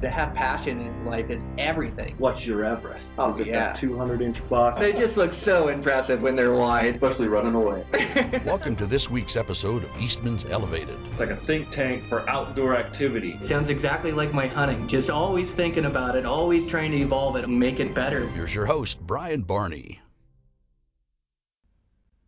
[0.00, 2.14] to have passion in life is everything.
[2.18, 3.04] What's your Everest?
[3.18, 3.72] Oh, Is it yeah.
[3.72, 4.78] that 200 inch buck?
[4.80, 6.94] They just look so impressive when they're wide.
[6.94, 7.84] Especially running away.
[8.46, 10.96] Welcome to this week's episode of Eastman's Elevated.
[11.10, 13.38] It's like a think tank for outdoor activity.
[13.42, 14.88] Sounds exactly like my hunting.
[14.88, 18.26] Just always thinking about it, always trying to evolve it and make it better.
[18.28, 20.00] Here's your host, Brian Barney.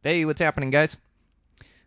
[0.02, 0.96] Hey, what's happening, guys?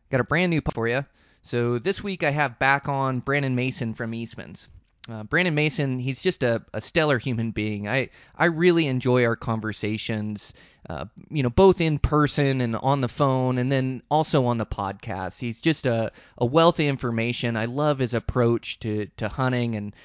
[0.09, 1.05] Got a brand new for you.
[1.41, 4.67] So this week I have back on Brandon Mason from Eastman's.
[5.07, 7.87] Uh, Brandon Mason, he's just a, a stellar human being.
[7.87, 10.55] I I really enjoy our conversations,
[10.89, 14.65] uh, you know, both in person and on the phone, and then also on the
[14.65, 15.39] podcast.
[15.39, 17.55] He's just a, a wealth of information.
[17.55, 19.95] I love his approach to, to hunting, and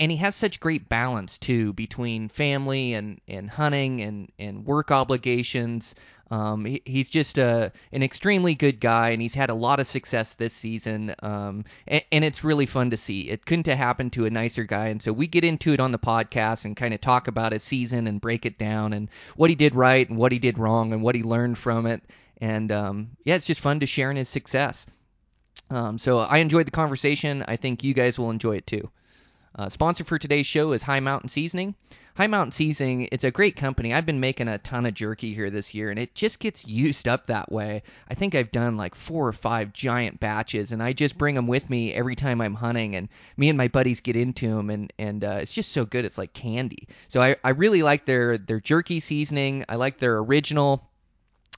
[0.00, 4.90] and he has such great balance too between family and, and hunting and, and work
[4.90, 5.94] obligations.
[6.30, 9.86] Um, he, he's just a, an extremely good guy, and he's had a lot of
[9.86, 11.14] success this season.
[11.22, 13.28] Um, and, and it's really fun to see.
[13.28, 15.90] It couldn't have happened to a nicer guy, and so we get into it on
[15.90, 19.50] the podcast and kind of talk about his season and break it down and what
[19.50, 22.02] he did right and what he did wrong and what he learned from it.
[22.40, 24.86] And um, yeah, it's just fun to share in his success.
[25.70, 27.44] Um, so I enjoyed the conversation.
[27.46, 28.90] I think you guys will enjoy it too.
[29.54, 31.74] Uh, sponsor for today's show is High Mountain Seasoning.
[32.16, 33.94] High Mountain Seasoning, it's a great company.
[33.94, 37.08] I've been making a ton of jerky here this year, and it just gets used
[37.08, 37.82] up that way.
[38.08, 41.46] I think I've done like four or five giant batches, and I just bring them
[41.46, 44.92] with me every time I'm hunting, and me and my buddies get into them, and
[44.98, 46.04] and uh, it's just so good.
[46.04, 46.88] It's like candy.
[47.08, 49.64] So I, I really like their their jerky seasoning.
[49.68, 50.88] I like their original.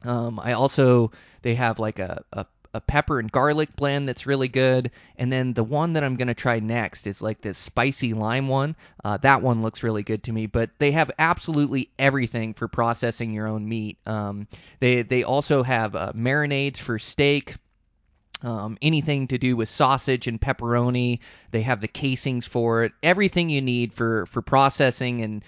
[0.05, 4.49] Um, I also they have like a, a a pepper and garlic blend that's really
[4.49, 4.91] good.
[5.17, 8.49] And then the one that I'm going to try next is like this spicy lime
[8.49, 8.77] one.
[9.05, 10.47] Uh, that one looks really good to me.
[10.47, 13.99] But they have absolutely everything for processing your own meat.
[14.07, 14.47] Um,
[14.81, 17.57] they they also have uh, marinades for steak.
[18.45, 21.21] Um, anything to do with sausage and pepperoni,
[21.53, 22.93] they have the casings for it.
[23.01, 25.45] Everything you need for, for processing and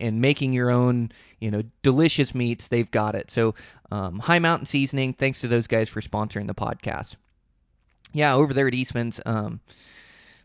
[0.00, 3.30] and making your own you know delicious meats, they've got it.
[3.30, 3.54] So
[3.90, 7.16] um, High Mountain Seasoning, thanks to those guys for sponsoring the podcast.
[8.12, 9.60] Yeah, over there at Eastman's, um,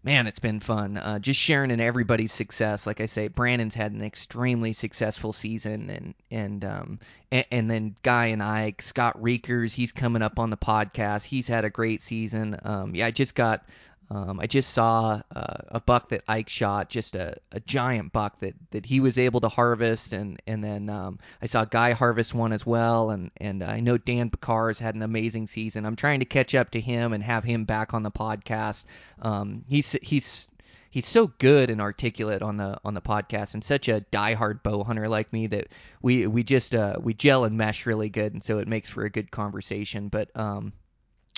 [0.03, 0.97] man, it's been fun.
[0.97, 2.87] Uh, just sharing in everybody's success.
[2.87, 6.99] Like I say, Brandon's had an extremely successful season, and and um,
[7.31, 11.25] and, and then Guy and Ike, Scott Reekers, he's coming up on the podcast.
[11.25, 12.57] He's had a great season.
[12.63, 13.63] Um, yeah, I just got.
[14.11, 18.37] Um, I just saw uh, a buck that Ike shot, just a, a giant buck
[18.41, 22.35] that, that he was able to harvest, and and then um, I saw Guy harvest
[22.35, 25.85] one as well, and and I know Dan Bacar has had an amazing season.
[25.85, 28.83] I'm trying to catch up to him and have him back on the podcast.
[29.21, 30.49] Um, he's he's
[30.89, 34.83] he's so good and articulate on the on the podcast, and such a diehard bow
[34.83, 35.69] hunter like me that
[36.01, 39.05] we we just uh, we gel and mesh really good, and so it makes for
[39.05, 40.09] a good conversation.
[40.09, 40.73] But um,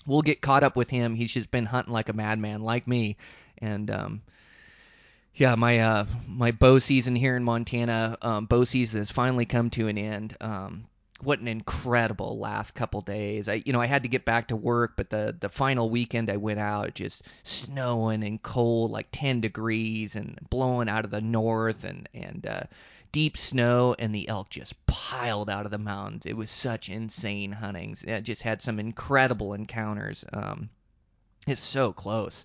[0.05, 1.15] we'll get caught up with him.
[1.15, 3.17] He's just been hunting like a madman, like me,
[3.57, 4.21] and um,
[5.35, 9.69] yeah, my uh, my bow season here in Montana, um, bow season has finally come
[9.71, 10.35] to an end.
[10.39, 10.85] Um,
[11.21, 13.47] what an incredible last couple days.
[13.49, 16.29] I you know I had to get back to work, but the the final weekend
[16.29, 21.21] I went out just snowing and cold, like 10 degrees, and blowing out of the
[21.21, 22.63] north, and and uh,
[23.13, 26.25] deep snow, and the elk just piled out of the mountains.
[26.25, 28.03] It was such insane huntings.
[28.05, 30.25] I just had some incredible encounters.
[30.33, 30.69] Um,
[31.47, 32.43] it's so close.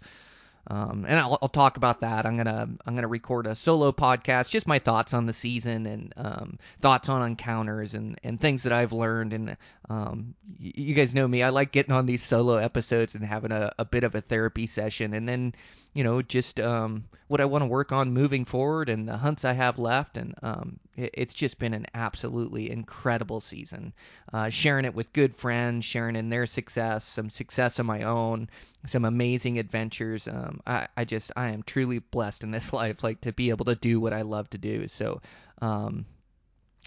[0.71, 2.27] Um, and I'll, I'll talk about that.
[2.27, 6.13] I'm gonna I'm gonna record a solo podcast, just my thoughts on the season and
[6.17, 9.33] um, thoughts on encounters and, and things that I've learned.
[9.33, 9.57] And
[9.89, 13.51] um, y- you guys know me, I like getting on these solo episodes and having
[13.51, 15.55] a, a bit of a therapy session, and then
[15.95, 19.47] you know just um, what I want to work on moving forward and the hunts
[19.47, 20.19] I have left.
[20.19, 23.93] And um, it's just been an absolutely incredible season.
[24.33, 28.49] Uh, sharing it with good friends, sharing in their success, some success of my own
[28.87, 30.29] some amazing adventures.
[30.29, 33.67] Um, I, I just I am truly blessed in this life, like to be able
[33.67, 34.89] to do what I love to do.
[34.89, 35.21] So,
[35.61, 36.07] um,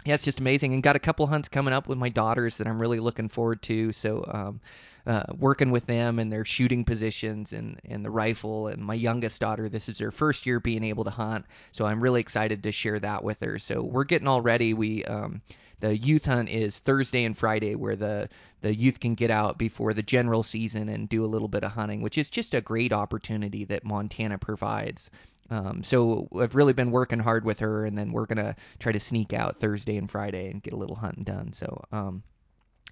[0.06, 0.74] yeah, it's just amazing.
[0.74, 3.62] And got a couple hunts coming up with my daughters that I'm really looking forward
[3.64, 3.94] to.
[3.94, 4.62] So, um,
[5.06, 8.68] uh, working with them and their shooting positions and, and the rifle.
[8.68, 11.46] And my youngest daughter, this is her first year being able to hunt.
[11.72, 13.60] So I'm really excited to share that with her.
[13.60, 14.74] So we're getting all ready.
[14.74, 15.42] We, um,
[15.82, 18.30] the youth hunt is Thursday and Friday, where the
[18.62, 21.72] the youth can get out before the general season and do a little bit of
[21.72, 25.10] hunting, which is just a great opportunity that Montana provides.
[25.50, 29.00] Um, so I've really been working hard with her, and then we're gonna try to
[29.00, 31.52] sneak out Thursday and Friday and get a little hunting done.
[31.54, 32.22] So um,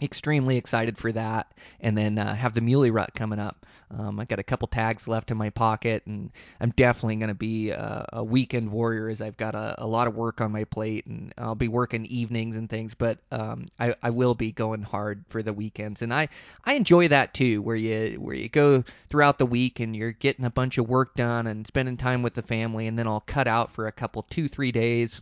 [0.01, 1.51] extremely excited for that.
[1.80, 3.66] And then uh, have the Muley Rut coming up.
[3.92, 6.30] Um, I got a couple tags left in my pocket, and
[6.62, 10.07] I'm definitely going to be a, a weekend warrior as I've got a, a lot
[10.07, 12.94] of work on my plate, and I'll be working evenings and things.
[12.94, 16.30] But um, I, I will be going hard for the weekends, and I,
[16.63, 20.45] I enjoy that too, where you where you go throughout the week and you're getting
[20.45, 23.48] a bunch of work done and spending time with the family, and then I'll cut
[23.48, 25.19] out for a couple two three days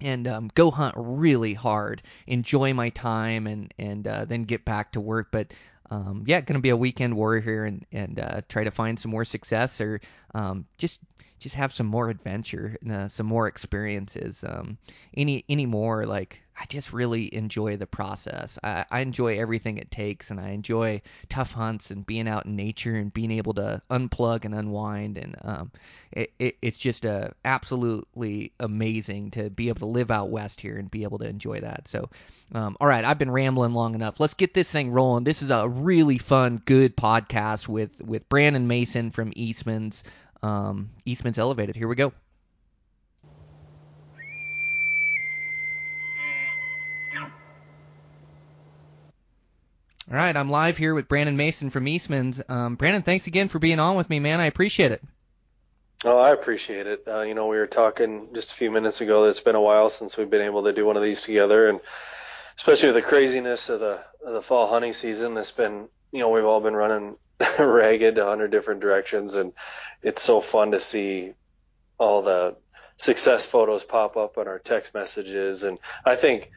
[0.00, 4.92] and um, go hunt really hard, enjoy my time, and and uh, then get back
[4.92, 5.28] to work.
[5.30, 5.52] But
[5.90, 8.98] um, yeah, going to be a weekend warrior here and and uh, try to find
[8.98, 10.00] some more success or
[10.34, 11.00] um, just
[11.38, 14.44] just have some more adventure, uh, some more experiences.
[14.46, 14.78] Um,
[15.14, 18.58] any any more like I just really enjoy the process.
[18.62, 22.56] I, I enjoy everything it takes, and I enjoy tough hunts and being out in
[22.56, 25.18] nature and being able to unplug and unwind.
[25.18, 25.72] And um,
[26.10, 30.76] it, it, it's just uh, absolutely amazing to be able to live out west here
[30.78, 31.88] and be able to enjoy that.
[31.88, 32.08] So,
[32.52, 34.18] um, all right, I've been rambling long enough.
[34.18, 35.24] Let's get this thing rolling.
[35.24, 40.04] This is a really fun, good podcast with with Brandon Mason from Eastman's
[40.42, 41.76] um, Eastman's Elevated.
[41.76, 42.12] Here we go.
[50.08, 52.40] All right, I'm live here with Brandon Mason from Eastman's.
[52.48, 54.38] Um, Brandon, thanks again for being on with me, man.
[54.38, 55.02] I appreciate it.
[56.04, 57.02] Oh, I appreciate it.
[57.08, 59.60] Uh, you know, we were talking just a few minutes ago that it's been a
[59.60, 61.80] while since we've been able to do one of these together, and
[62.56, 66.28] especially with the craziness of the of the fall hunting season, it's been you know
[66.28, 67.16] we've all been running
[67.58, 69.54] ragged a hundred different directions, and
[70.02, 71.32] it's so fun to see
[71.98, 72.54] all the
[72.96, 76.52] success photos pop up on our text messages, and I think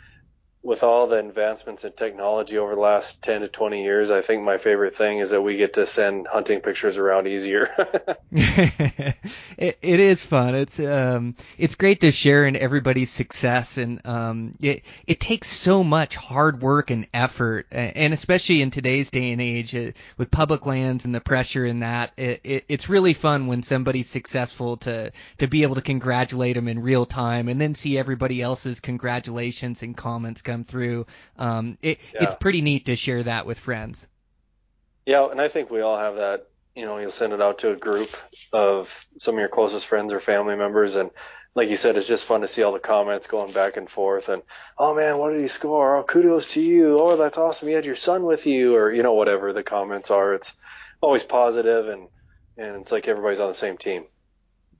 [0.61, 4.44] with all the advancements in technology over the last 10 to 20 years, I think
[4.44, 7.69] my favorite thing is that we get to send hunting pictures around easier.
[8.31, 10.56] it, it is fun.
[10.56, 15.83] It's um it's great to share in everybody's success and um it it takes so
[15.83, 20.65] much hard work and effort and especially in today's day and age uh, with public
[20.65, 25.11] lands and the pressure in that it, it it's really fun when somebody's successful to
[25.38, 29.81] to be able to congratulate them in real time and then see everybody else's congratulations
[29.81, 31.06] and comments come through.
[31.38, 32.24] Um, it, yeah.
[32.24, 34.07] It's pretty neat to share that with friends.
[35.06, 36.48] Yeah, and I think we all have that.
[36.75, 38.16] You know, you'll send it out to a group
[38.54, 41.12] of some of your closest friends or family members, and
[41.56, 44.30] like you said, it's just fun to see all the comments going back and forth.
[44.30, 44.44] And
[44.78, 45.98] oh man, what did he score?
[45.98, 47.00] Oh, kudos to you.
[47.00, 47.69] Oh, that's awesome.
[47.69, 50.34] You had your son with you, or you know, whatever the comments are.
[50.36, 50.54] It's
[51.02, 52.07] always positive, and
[52.57, 54.06] and it's like everybody's on the same team.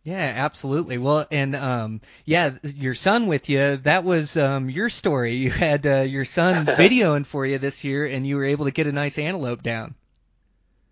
[0.04, 0.98] Yeah, absolutely.
[0.98, 3.78] Well, and um, yeah, your son with you.
[3.78, 5.34] That was um, your story.
[5.34, 8.72] You had uh, your son videoing for you this year, and you were able to
[8.72, 9.96] get a nice antelope down.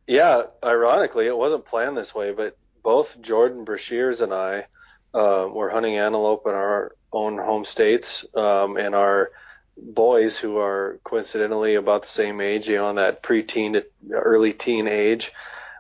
[0.06, 4.68] Yeah, ironically, it wasn't planned this way, but both Jordan Brashears and I
[5.14, 9.32] uh, were hunting antelope in our own home states, um, and our
[9.78, 14.54] boys, who are coincidentally about the same age, you know, in that preteen to early
[14.54, 15.32] teen age,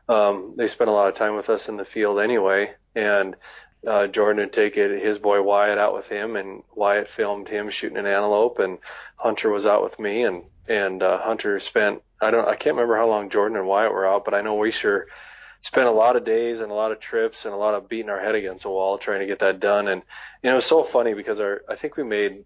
[0.10, 2.74] um, they spent a lot of time with us in the field anyway.
[2.96, 3.36] And
[3.86, 7.98] uh, Jordan would take his boy Wyatt out with him, and Wyatt filmed him shooting
[7.98, 8.80] an antelope, and
[9.16, 12.98] Hunter was out with me, and and uh, Hunter spent I don't I can't remember
[12.98, 15.08] how long Jordan and Wyatt were out, but I know we sure
[15.62, 18.10] spent a lot of days and a lot of trips and a lot of beating
[18.10, 20.02] our head against the wall trying to get that done, and
[20.42, 22.46] you know, it was so funny because our I think we made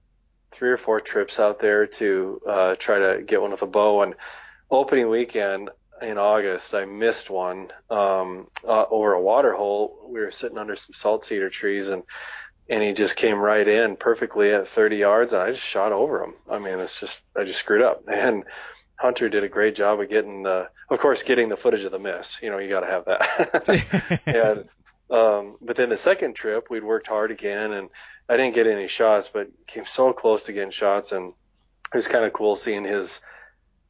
[0.51, 4.01] three or four trips out there to uh, try to get one with a bow,
[4.01, 4.15] and
[4.69, 5.69] opening weekend
[6.01, 9.97] in August, I missed one um, uh, over a water hole.
[10.07, 12.03] We were sitting under some salt cedar trees, and
[12.69, 16.23] and he just came right in perfectly at 30 yards, and I just shot over
[16.23, 16.33] him.
[16.49, 18.03] I mean, it's just I just screwed up.
[18.07, 18.45] And
[18.95, 21.97] Hunter did a great job of getting the, of course, getting the footage of the
[21.97, 22.39] miss.
[22.39, 24.21] You know, you got to have that.
[24.27, 24.69] and
[25.09, 27.89] um, but then the second trip, we'd worked hard again, and
[28.29, 31.33] I didn't get any shots, but came so close to getting shots, and
[31.93, 33.21] it was kind of cool seeing his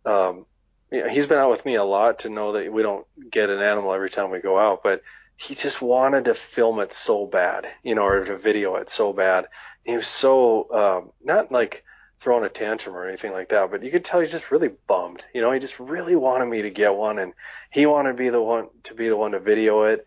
[0.06, 0.46] um,
[0.92, 3.50] you know, he's been out with me a lot to know that we don't get
[3.50, 5.02] an animal every time we go out, but
[5.38, 9.14] he just wanted to film it so bad, you know, or to video it so
[9.14, 9.48] bad.
[9.84, 11.84] He was so um, not like
[12.20, 15.26] throwing a tantrum or anything like that, but you could tell he's just really bummed.
[15.34, 17.34] You know, he just really wanted me to get one, and
[17.72, 20.06] he wanted to be the one to be the one to video it.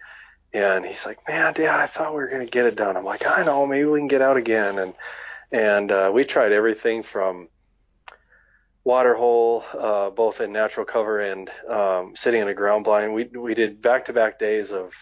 [0.53, 3.27] And he's like, "Man, Dad, I thought we were gonna get it done." I'm like,
[3.27, 4.95] "I know, maybe we can get out again." And
[5.51, 7.49] and uh, we tried everything from
[8.85, 13.15] water hole, uh, both in natural cover and um, sitting in a ground blind.
[13.15, 14.95] We we did back to back days of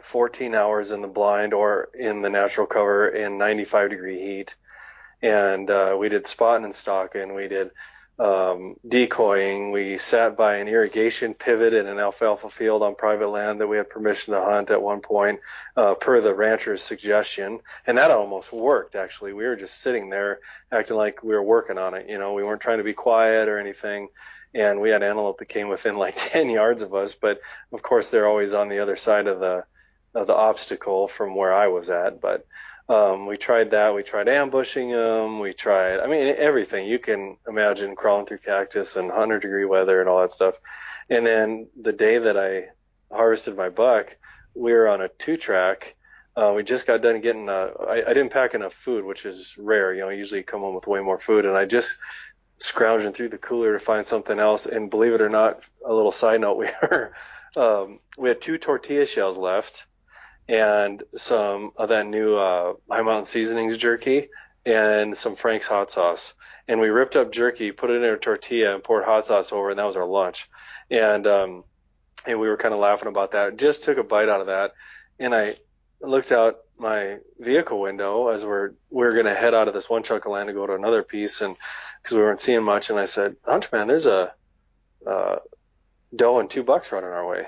[0.00, 4.56] 14 hours in the blind or in the natural cover in 95 degree heat,
[5.22, 7.34] and uh, we did spotting and stalking.
[7.34, 7.70] We did
[8.18, 9.72] um, decoying.
[9.72, 13.76] We sat by an irrigation pivot in an alfalfa field on private land that we
[13.76, 15.40] had permission to hunt at one point,
[15.76, 17.60] uh, per the rancher's suggestion.
[17.86, 19.32] And that almost worked, actually.
[19.32, 20.40] We were just sitting there
[20.70, 22.08] acting like we were working on it.
[22.08, 24.08] You know, we weren't trying to be quiet or anything.
[24.54, 27.40] And we had antelope that came within like 10 yards of us, but
[27.72, 29.64] of course they're always on the other side of the,
[30.14, 32.20] of the obstacle from where I was at.
[32.20, 32.46] But,
[32.88, 33.94] um, we tried that.
[33.94, 35.38] We tried ambushing them.
[35.38, 40.00] We tried, I mean, everything you can imagine crawling through cactus and 100 degree weather
[40.00, 40.60] and all that stuff.
[41.08, 42.68] And then the day that I
[43.10, 44.16] harvested my buck,
[44.54, 45.96] we were on a two track.
[46.36, 49.56] Uh, we just got done getting, uh, I, I didn't pack enough food, which is
[49.58, 49.94] rare.
[49.94, 51.46] You know, I usually come home with way more food.
[51.46, 51.96] And I just
[52.58, 54.66] scrounging through the cooler to find something else.
[54.66, 57.14] And believe it or not, a little side note, we were,
[57.56, 59.86] um, we had two tortilla shells left
[60.48, 64.28] and some of that new uh, High Mountain Seasonings jerky
[64.66, 66.34] and some Frank's hot sauce.
[66.66, 69.70] And we ripped up jerky, put it in a tortilla, and poured hot sauce over,
[69.70, 70.48] and that was our lunch.
[70.90, 71.64] And um,
[72.26, 73.56] and we were kind of laughing about that.
[73.58, 74.72] Just took a bite out of that,
[75.18, 75.56] and I
[76.00, 80.02] looked out my vehicle window as we're we going to head out of this one
[80.02, 81.56] chunk of land to go to another piece, and
[82.02, 84.32] because we weren't seeing much, and I said, Hunchman, there's a
[85.06, 85.36] uh,
[86.14, 87.46] doe and two bucks running our way.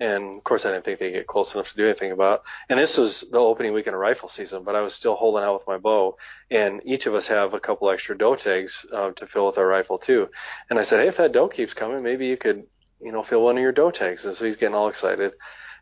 [0.00, 2.42] And of course, I didn't think they'd get close enough to do anything about.
[2.68, 5.54] And this was the opening weekend of rifle season, but I was still holding out
[5.54, 6.18] with my bow.
[6.50, 9.66] And each of us have a couple extra doe tags uh, to fill with our
[9.66, 10.30] rifle too.
[10.70, 12.64] And I said, hey, if that doe keeps coming, maybe you could,
[13.00, 14.24] you know, fill one of your doe tags.
[14.24, 15.32] And so he's getting all excited.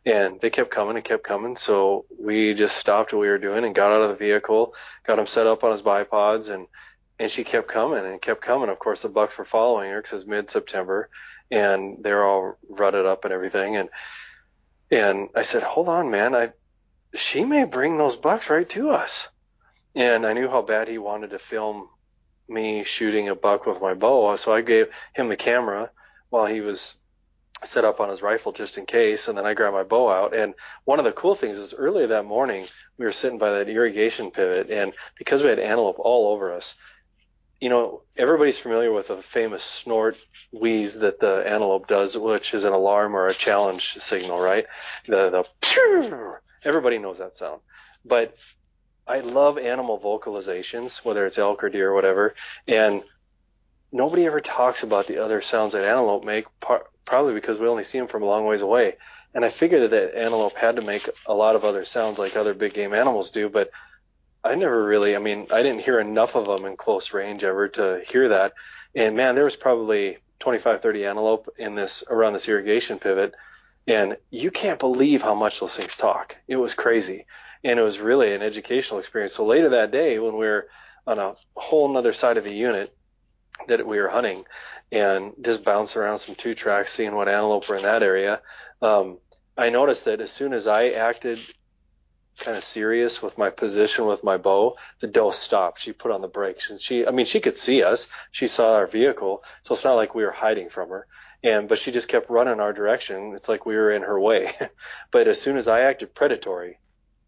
[0.07, 1.55] And they kept coming and kept coming.
[1.55, 5.19] So we just stopped what we were doing and got out of the vehicle, got
[5.19, 6.69] him set up on his bipods, and
[7.19, 8.69] and she kept coming and kept coming.
[8.69, 11.09] Of course, the bucks were following her because it's mid September
[11.51, 13.77] and they're all rutted up and everything.
[13.77, 13.89] And
[14.91, 16.53] and I said, hold on, man, I
[17.15, 19.29] she may bring those bucks right to us.
[19.95, 21.89] And I knew how bad he wanted to film
[22.49, 25.91] me shooting a buck with my bow, so I gave him the camera
[26.29, 26.95] while he was
[27.65, 30.37] set up on his rifle just in case, and then I grabbed my bow out.
[30.37, 32.67] And one of the cool things is earlier that morning
[32.99, 36.75] we were sitting by that irrigation pivot, and because we had antelope all over us,
[37.61, 40.17] you know, everybody's familiar with a famous snort
[40.53, 44.67] wheeze that the antelope does, which is an alarm or a challenge signal, right?
[45.07, 47.61] The the everybody knows that sound.
[48.05, 48.37] But
[49.07, 52.35] I love animal vocalizations, whether it's elk or deer or whatever,
[52.67, 53.03] and
[53.93, 57.85] nobody ever talks about the other sounds that antelope make, par- probably because we only
[57.85, 58.97] see them from a long ways away.
[59.35, 62.37] And I figured that, that antelope had to make a lot of other sounds like
[62.37, 63.71] other big game animals do, but
[64.43, 67.69] I never really, I mean, I didn't hear enough of them in close range ever
[67.69, 68.55] to hear that.
[68.95, 73.35] And man, there was probably 25, 30 antelope in this, around this irrigation pivot.
[73.87, 76.37] And you can't believe how much those things talk.
[76.49, 77.27] It was crazy.
[77.63, 79.33] And it was really an educational experience.
[79.33, 80.69] So later that day, when we were
[81.07, 82.95] on a whole nother side of the unit
[83.69, 84.45] that we were hunting
[84.93, 88.41] and just bouncing around some two tracks, seeing what antelope were in that area,
[88.83, 89.19] um,
[89.57, 91.39] I noticed that as soon as I acted
[92.39, 95.81] kind of serious with my position with my bow, the doe stopped.
[95.81, 98.09] She put on the brakes and she, I mean, she could see us.
[98.31, 99.43] She saw our vehicle.
[99.63, 101.07] So it's not like we were hiding from her.
[101.43, 103.33] And, but she just kept running our direction.
[103.35, 104.53] It's like we were in her way.
[105.11, 106.79] but as soon as I acted predatory,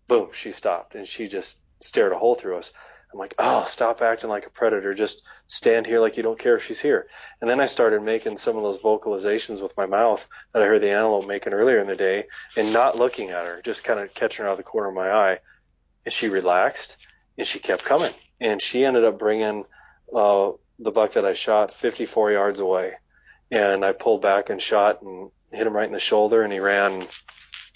[0.09, 2.73] boom, she stopped and she just stared a hole through us.
[3.13, 4.95] I'm like, oh, stop acting like a predator.
[4.95, 7.07] Just stand here like you don't care if she's here.
[7.41, 10.83] And then I started making some of those vocalizations with my mouth that I heard
[10.83, 14.13] the antelope making earlier in the day and not looking at her, just kind of
[14.13, 15.39] catching her out of the corner of my eye.
[16.05, 16.99] And she relaxed
[17.39, 18.13] and she kept coming.
[18.41, 19.65] And she ended up bringing
[20.15, 22.95] uh, the buck that I shot 54 yards away.
[23.51, 26.61] And I pulled back and shot and hit him right in the shoulder and he
[26.61, 27.07] ran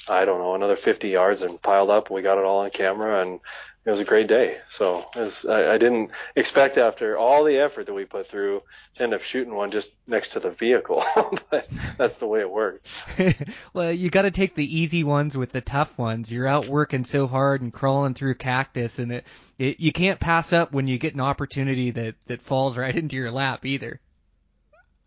[0.09, 2.11] I don't know, another 50 yards and piled up.
[2.11, 3.41] We got it all on camera and
[3.85, 4.59] it was a great day.
[4.69, 8.63] So was, I, I didn't expect after all the effort that we put through
[8.95, 11.05] to end up shooting one just next to the vehicle,
[11.51, 11.67] but
[11.99, 12.87] that's the way it worked.
[13.73, 16.31] well, you got to take the easy ones with the tough ones.
[16.31, 19.27] You're out working so hard and crawling through cactus, and it,
[19.59, 23.17] it you can't pass up when you get an opportunity that that falls right into
[23.17, 24.01] your lap either.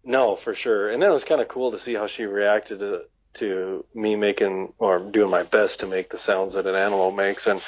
[0.04, 0.90] No, for sure.
[0.90, 3.04] And then it was kind of cool to see how she reacted to
[3.36, 7.48] to me making or doing my best to make the sounds that an animal makes.
[7.48, 7.62] And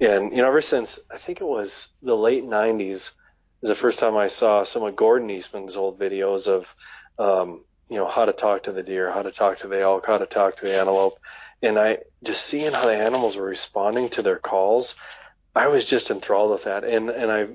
[0.00, 3.12] and you know, ever since I think it was the late '90s is
[3.62, 6.74] the first time I saw some of Gordon Eastman's old videos of
[7.18, 10.06] um, you know how to talk to the deer, how to talk to the elk,
[10.06, 11.18] how to talk to the antelope,
[11.62, 14.94] and I just seeing how the animals were responding to their calls.
[15.54, 17.48] I was just enthralled with that, and and I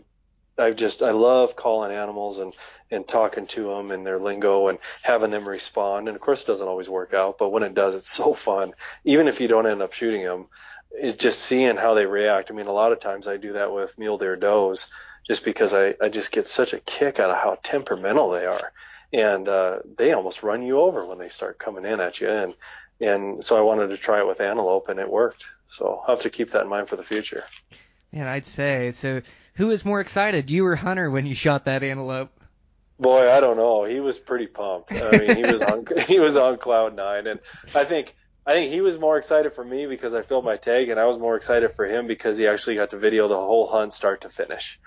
[0.58, 2.54] I just I love calling animals and
[2.92, 6.08] and talking to them and their lingo and having them respond.
[6.08, 8.74] And of course, it doesn't always work out, but when it does, it's so fun.
[9.04, 10.48] Even if you don't end up shooting them,
[10.94, 12.52] it's just seeing how they react.
[12.52, 14.88] I mean, a lot of times I do that with mule deer does,
[15.28, 18.72] just because I, I just get such a kick out of how temperamental they are.
[19.12, 22.30] And uh, they almost run you over when they start coming in at you.
[22.30, 22.54] And
[23.00, 25.46] and so I wanted to try it with antelope, and it worked.
[25.68, 27.44] So I'll have to keep that in mind for the future.
[28.12, 29.22] Man, I'd say so.
[29.56, 32.32] Who was more excited, you or Hunter, when you shot that antelope?
[33.00, 33.84] Boy, I don't know.
[33.84, 34.94] He was pretty pumped.
[34.94, 37.40] I mean, he was on he was on cloud nine, and
[37.76, 40.90] I think I think he was more excited for me because I filled my tag,
[40.90, 43.68] and I was more excited for him because he actually got to video the whole
[43.68, 44.80] hunt start to finish,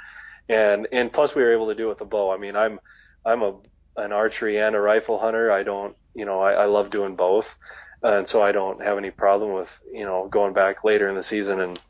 [0.48, 2.30] and and plus we were able to do it with the bow.
[2.30, 2.80] I mean, I'm
[3.24, 3.54] I'm a
[3.96, 5.50] an archery and a rifle hunter.
[5.50, 7.56] I don't, you know, I, I love doing both,
[8.02, 11.22] and so I don't have any problem with you know going back later in the
[11.22, 11.80] season and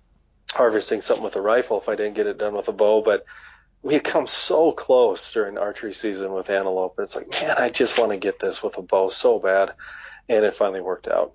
[0.53, 3.27] harvesting something with a rifle if I didn't get it done with a bow, but
[3.83, 6.95] we had come so close during archery season with antelope.
[7.01, 9.73] It's like, man, I just want to get this with a bow so bad,
[10.29, 11.35] and it finally worked out.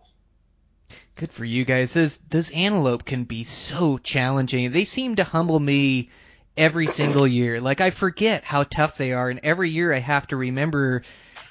[1.15, 1.93] Good for you guys.
[1.93, 4.71] Those those antelope can be so challenging.
[4.71, 6.09] They seem to humble me
[6.57, 7.61] every single year.
[7.61, 11.03] Like I forget how tough they are, and every year I have to remember.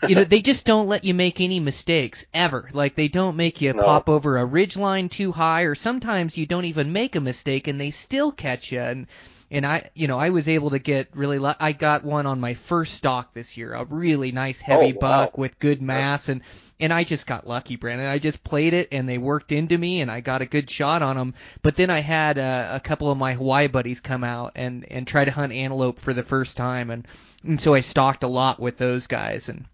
[0.08, 2.70] You know, they just don't let you make any mistakes ever.
[2.72, 3.82] Like they don't make you No.
[3.82, 7.68] pop over a ridge line too high, or sometimes you don't even make a mistake
[7.68, 8.80] and they still catch you.
[8.80, 9.06] And
[9.50, 11.38] and I, you know, I was able to get really.
[11.38, 14.98] Lu- I got one on my first stock this year, a really nice heavy Oh,
[15.00, 15.24] wow.
[15.24, 16.42] buck with good mass, and
[16.78, 18.06] and I just got lucky, Brandon.
[18.06, 21.02] I just played it, and they worked into me, and I got a good shot
[21.02, 21.34] on them.
[21.62, 25.06] But then I had uh, a couple of my Hawaii buddies come out and and
[25.06, 27.06] try to hunt antelope for the first time, and
[27.44, 29.64] and so I stalked a lot with those guys, and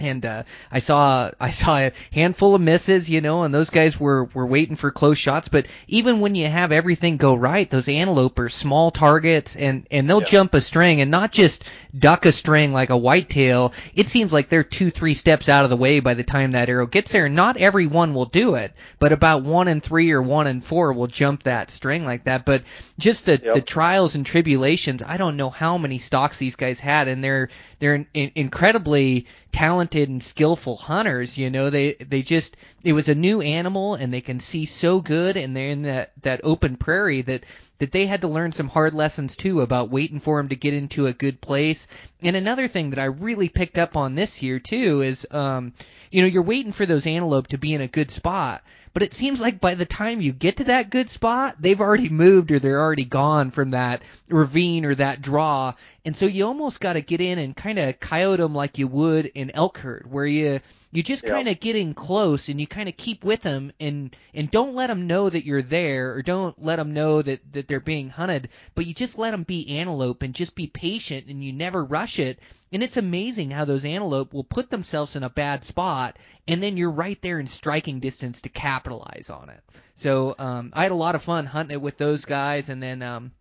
[0.00, 4.00] and uh, I saw I saw a handful of misses, you know, and those guys
[4.00, 5.48] were were waiting for close shots.
[5.48, 10.08] But even when you have everything go right, those antelope are small targets, and and
[10.10, 10.24] they'll Yeah.
[10.24, 11.62] jump a string and not just
[11.96, 13.72] duck a string like a whitetail.
[13.94, 16.68] It seems like they're two three steps out of the way by the time that
[16.68, 17.28] arrow gets there.
[17.28, 20.92] Not every one will do it, but about one in three or one in four
[20.94, 22.44] will jump that string like that.
[22.44, 22.64] But
[22.98, 23.54] just the Yep.
[23.54, 25.02] the trials and tribulations.
[25.06, 29.26] I don't know how many stocks these guys had, and they're they're in, in, incredibly
[29.52, 31.36] talented and skillful hunters.
[31.36, 35.00] You know, they they just it was a new animal, and they can see so
[35.00, 37.44] good, and they're in that that open prairie that
[37.78, 40.72] that they had to learn some hard lessons too about waiting for him to get
[40.72, 41.88] into a good place.
[42.22, 45.72] And another thing that I really picked up on this year too is, um,
[46.10, 48.62] you know, you're waiting for those antelope to be in a good spot.
[48.94, 52.10] But it seems like by the time you get to that good spot, they've already
[52.10, 55.72] moved or they're already gone from that ravine or that draw.
[56.04, 58.88] And so you almost got to get in and kind of coyote them like you
[58.88, 60.60] would in elk herd, where you
[60.92, 64.14] you just kind of get in close and you kind of keep with them and
[64.34, 67.66] and don't let them know that you're there or don't let them know that that
[67.66, 71.42] they're being hunted, but you just let them be antelope and just be patient and
[71.42, 72.38] you never rush it.
[72.72, 76.76] And it's amazing how those antelope will put themselves in a bad spot and then
[76.76, 79.60] you're right there in striking distance to capitalize on it.
[79.94, 83.02] So um, I had a lot of fun hunting it with those guys, and then
[83.02, 83.32] um,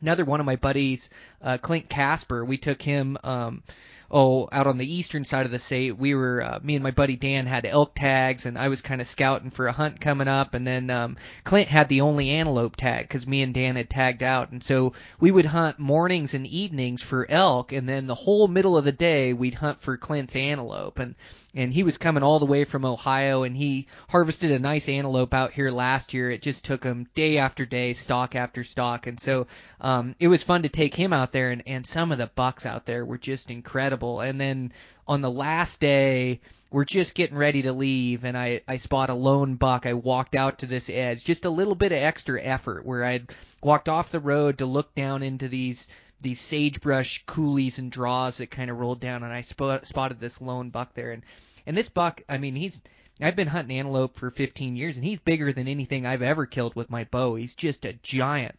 [0.00, 1.10] another one of my buddies,
[1.42, 3.18] uh, Clint Casper, we took him.
[3.24, 3.62] Um,
[4.10, 6.90] Oh, out on the eastern side of the state, we were uh, me and my
[6.90, 10.28] buddy Dan had elk tags, and I was kind of scouting for a hunt coming
[10.28, 13.88] up, and then um, Clint had the only antelope tag because me and Dan had
[13.88, 18.14] tagged out, and so we would hunt mornings and evenings for elk, and then the
[18.14, 21.14] whole middle of the day we'd hunt for Clint's antelope, and
[21.54, 25.32] and he was coming all the way from Ohio, and he harvested a nice antelope
[25.32, 26.30] out here last year.
[26.30, 29.46] It just took him day after day, stalk after stalk, and so
[29.80, 32.66] um, it was fun to take him out there, and and some of the bucks
[32.66, 34.20] out there were just incredible.
[34.20, 34.72] And then
[35.06, 36.40] on the last day,
[36.70, 39.86] we're just getting ready to leave, and I I spot a lone buck.
[39.86, 43.30] I walked out to this edge, just a little bit of extra effort, where I'd
[43.62, 45.86] walked off the road to look down into these
[46.24, 50.40] these sagebrush coulees and draws that kind of rolled down, and I spot, spotted this
[50.40, 51.22] lone buck there, and
[51.66, 52.80] and this buck, I mean, he's
[53.20, 56.74] I've been hunting antelope for 15 years, and he's bigger than anything I've ever killed
[56.74, 57.36] with my bow.
[57.36, 58.58] He's just a giant,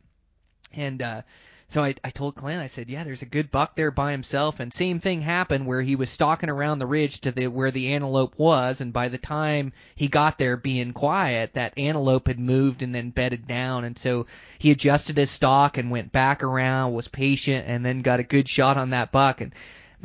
[0.71, 1.21] and uh,
[1.67, 4.60] so I, I told Clint, I said, yeah, there's a good buck there by himself,
[4.60, 7.93] and same thing happened where he was stalking around the ridge to the where the
[7.93, 12.84] antelope was, and by the time he got there, being quiet, that antelope had moved
[12.84, 14.28] and then bedded down, and so
[14.60, 18.47] he adjusted his stalk and went back around, was patient, and then got a good
[18.47, 19.54] shot on that buck, and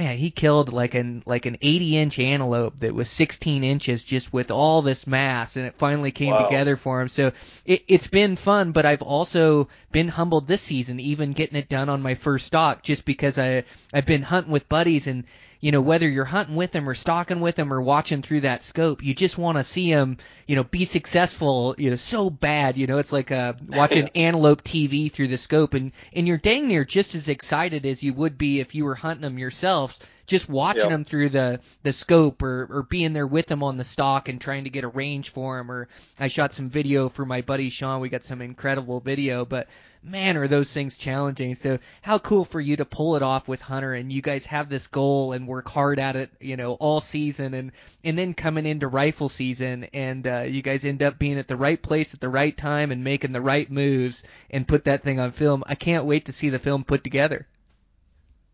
[0.01, 4.33] man, he killed like an like an 80 inch antelope that was 16 inches just
[4.33, 6.47] with all this mass, and it finally came Wow.
[6.49, 7.09] together for him.
[7.09, 7.33] So
[7.65, 11.89] it, it's been fun, but I've also been humbled this season, even getting it done
[11.89, 15.25] on my first stock, just because I I've been hunting with buddies and.
[15.61, 18.63] You know, whether you're hunting with them or stalking with them or watching through that
[18.63, 22.79] scope, you just want to see them, you know, be successful, you know, so bad.
[22.79, 26.69] You know, it's like uh, watching antelope TV through the scope, and and you're dang
[26.69, 30.49] near just as excited as you would be if you were hunting them yourselves, just
[30.49, 30.91] watching Yep.
[30.91, 34.41] them through the the scope or or being there with them on the stock and
[34.41, 35.71] trying to get a range for them.
[35.71, 35.89] Or
[36.21, 38.01] I shot some video for my buddy Sean.
[38.01, 39.67] We got some incredible video, but
[40.05, 41.57] man, are those things challenging.
[41.57, 44.69] So how cool for you to pull it off with Hunter and you guys have
[44.69, 47.73] this goal and work hard at it, you know, all season and
[48.05, 51.57] and then coming into rifle season and uh, you guys end up being at the
[51.57, 55.19] right place at the right time and making the right moves and put that thing
[55.19, 55.65] on film.
[55.67, 57.49] I can't wait to see the film put together.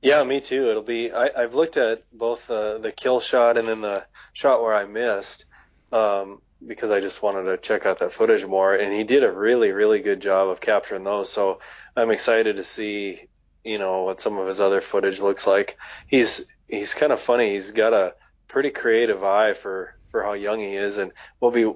[0.06, 0.70] Yeah, me too.
[0.70, 1.10] It'll be.
[1.10, 4.84] I, I've looked at both uh, the kill shot and then the shot where I
[4.84, 5.46] missed
[5.90, 8.72] um, because I just wanted to check out that footage more.
[8.72, 11.28] And he did a really, really good job of capturing those.
[11.32, 11.58] So
[11.96, 13.26] I'm excited to see,
[13.64, 15.76] you know, what some of his other footage looks like.
[16.06, 17.54] He's he's kind of funny.
[17.54, 18.14] He's got a
[18.46, 21.68] pretty creative eye for for how young he is, and we'll be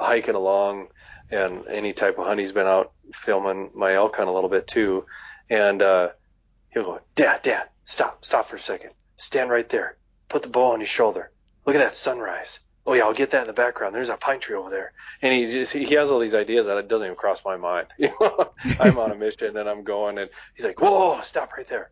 [0.00, 0.88] hiking along
[1.30, 2.40] and any type of hunt.
[2.40, 5.04] He's been out filming my elk hunt a little bit too,
[5.50, 5.82] and.
[5.82, 6.08] uh
[6.78, 8.90] He'll go, Dad, Dad, stop, stop for a second.
[9.16, 9.96] Stand right there.
[10.28, 11.30] Put the bow on your shoulder.
[11.66, 12.60] Look at that sunrise.
[12.86, 13.94] Oh yeah, I'll get that in the background.
[13.94, 14.92] There's a pine tree over there.
[15.20, 17.88] And he just he has all these ideas that it doesn't even cross my mind.
[17.98, 21.66] You know, I'm on a mission and I'm going and he's like, Whoa, stop right
[21.66, 21.90] there.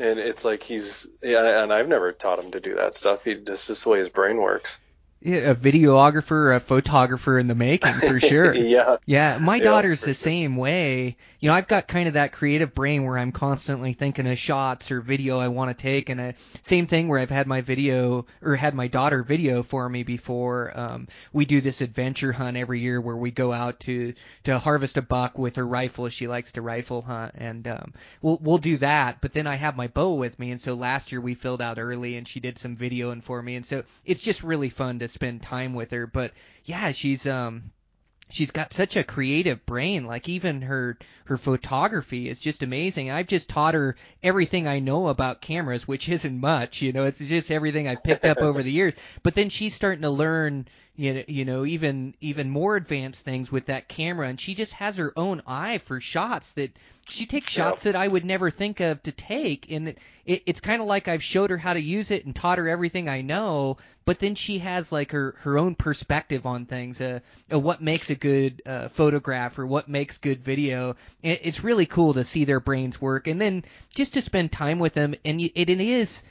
[0.00, 3.24] And it's like he's yeah, and I've never taught him to do that stuff.
[3.24, 4.80] He that's just the way his brain works.
[5.24, 8.56] A videographer, a photographer in the making for sure.
[8.56, 8.96] yeah.
[9.06, 10.14] Yeah, my Yeah, daughter's the sure.
[10.14, 11.16] same way.
[11.38, 14.90] You know, I've got kind of that creative brain where I'm constantly thinking of shots
[14.90, 18.26] or video I want to take, and a, same thing where I've had my video
[18.42, 20.72] or had my daughter video for me before.
[20.78, 24.96] Um, we do this adventure hunt every year where we go out to to harvest
[24.96, 26.08] a buck with her rifle.
[26.08, 29.20] She likes to rifle hunt, and um, we'll we'll do that.
[29.20, 31.78] But then I have my bow with me, and so last year we filled out
[31.78, 35.08] early, and she did some videoing for me, and so it's just really fun to
[35.12, 36.06] spend time with her.
[36.06, 36.32] But
[36.64, 37.70] yeah, she's um
[38.32, 43.26] she's got such a creative brain like even her her photography is just amazing i've
[43.26, 47.50] just taught her everything i know about cameras which isn't much you know it's just
[47.50, 50.66] everything i've picked up over the years but then she's starting to learn
[50.96, 54.28] you know, you know even even more advanced things with that camera.
[54.28, 56.76] And she just has her own eye for shots that
[57.08, 59.70] she takes shots that I would never think of to take.
[59.70, 62.34] And it, it, it's kind of like I've showed her how to use it and
[62.34, 63.78] taught her everything I know.
[64.04, 67.20] But then she has like her her own perspective on things uh,
[67.52, 70.96] uh what makes a good uh, photograph or what makes good video.
[71.22, 73.26] It, it's really cool to see their brains work.
[73.26, 76.22] And then just to spend time with them and you, it, it is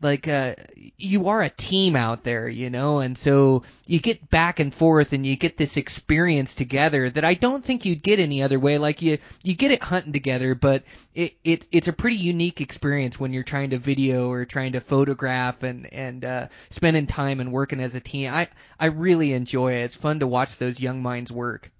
[0.00, 0.54] like uh
[0.96, 3.00] you are a team out there you know?
[3.00, 7.34] And so you get back and forth and you get this experience together that I
[7.34, 8.78] don't think you'd get any other way.
[8.78, 10.82] Like you you get it hunting together but
[11.14, 14.80] it it's it's a pretty unique experience when you're trying to video or trying to
[14.80, 18.32] photograph and and uh spending time and working as a team.
[18.32, 19.84] I I really enjoy it.
[19.84, 21.70] It's fun to watch those young minds work.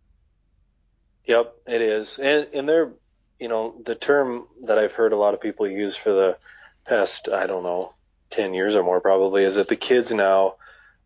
[1.24, 2.18] Yep, it is.
[2.18, 2.92] And and they're
[3.38, 6.38] you know, the term that I've heard a lot of people use for the
[6.85, 7.94] past, I don't know,
[8.30, 10.54] ten years or more probably, is that the kids now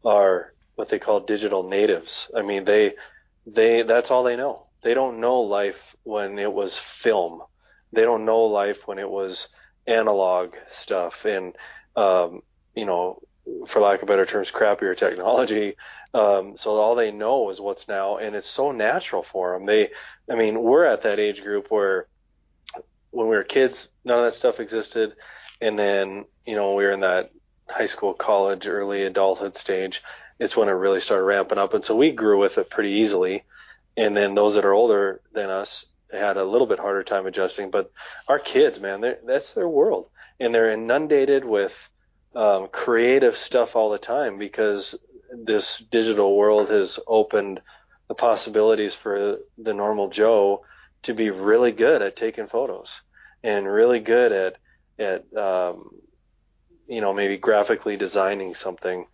[0.04, 2.30] are what they call digital natives.
[2.36, 2.94] I mean they
[3.46, 4.66] they that's all they know.
[4.82, 7.42] They don't know life when it was film.
[7.92, 9.48] They don't know life when it was
[9.86, 11.54] analog stuff and
[11.96, 12.42] um,
[12.74, 13.20] you know,
[13.66, 15.76] for lack of better terms, crappier technology.
[16.14, 19.66] Um, so all they know is what's now, and it's so natural for them.
[19.66, 19.90] They,
[20.30, 22.06] I mean, we're at that age group where
[23.10, 25.14] when we were kids, none of that stuff existed,
[25.62, 27.30] and then you know we were in that
[27.70, 30.02] high school, college, early adulthood stage.
[30.38, 33.44] It's when it really started ramping up, and so we grew with it pretty easily.
[33.96, 37.70] And then those that are older than us had a little bit harder time adjusting.
[37.70, 37.92] But
[38.26, 40.08] our kids, man, that's their world,
[40.40, 41.88] and they're inundated with
[42.34, 44.98] um, creative stuff all the time because
[45.32, 47.60] this digital world has opened
[48.08, 50.64] the possibilities for the normal Joe
[51.02, 53.00] to be really good at taking photos
[53.42, 54.56] and really good at
[54.98, 55.90] at um,
[56.88, 59.06] you know maybe graphically designing something.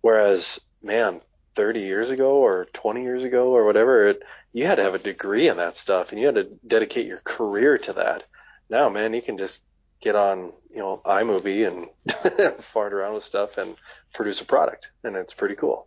[0.00, 1.20] Whereas, man,
[1.54, 4.98] 30 years ago or 20 years ago or whatever, it, you had to have a
[4.98, 8.24] degree in that stuff and you had to dedicate your career to that.
[8.68, 9.60] Now, man, you can just
[10.00, 13.76] get on, you know, iMovie and fart around with stuff and
[14.12, 15.86] produce a product, and it's pretty cool.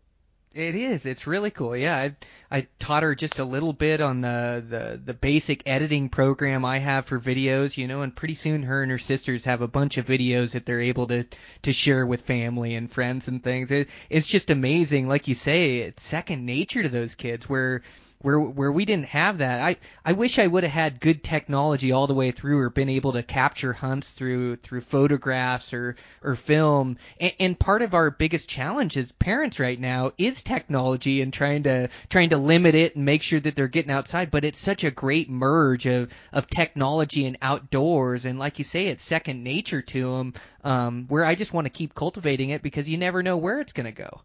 [0.56, 1.06] It is.
[1.06, 1.76] It's really cool.
[1.76, 2.16] Yeah, I
[2.50, 6.78] I taught her just a little bit on the, the the basic editing program I
[6.78, 9.98] have for videos, you know, and pretty soon her and her sisters have a bunch
[9.98, 11.26] of videos that they're able to
[11.64, 13.70] to share with family and friends and things.
[13.70, 17.82] It, it's just amazing, like you say, it's second nature to those kids where
[18.26, 19.62] where where we didn't have that.
[19.62, 22.90] I I wish I would have had good technology all the way through, or been
[22.90, 26.98] able to capture hunts through through photographs or or film.
[27.20, 31.64] And, and part of our biggest challenge as parents right now is technology and trying
[31.64, 34.32] to trying to limit it and make sure that they're getting outside.
[34.32, 38.88] But it's such a great merge of of technology and outdoors, and like you say,
[38.88, 40.34] it's second nature to them.
[40.64, 43.74] Um, where I just want to keep cultivating it because you never know where it's
[43.74, 44.22] going to go.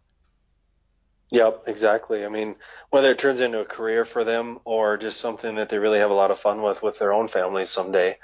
[1.31, 2.25] Yep, exactly.
[2.25, 2.55] I mean,
[2.89, 6.11] whether it turns into a career for them or just something that they really have
[6.11, 8.17] a lot of fun with with their own families someday,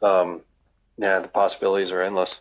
[0.00, 0.40] um,
[0.96, 2.40] yeah, the possibilities are endless.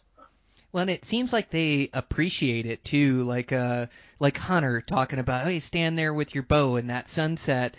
[0.72, 3.26] Well, and it seems like they appreciate it too.
[3.26, 7.76] Like uh, like Hunter talking about, hey, stand there with your bow in that sunset.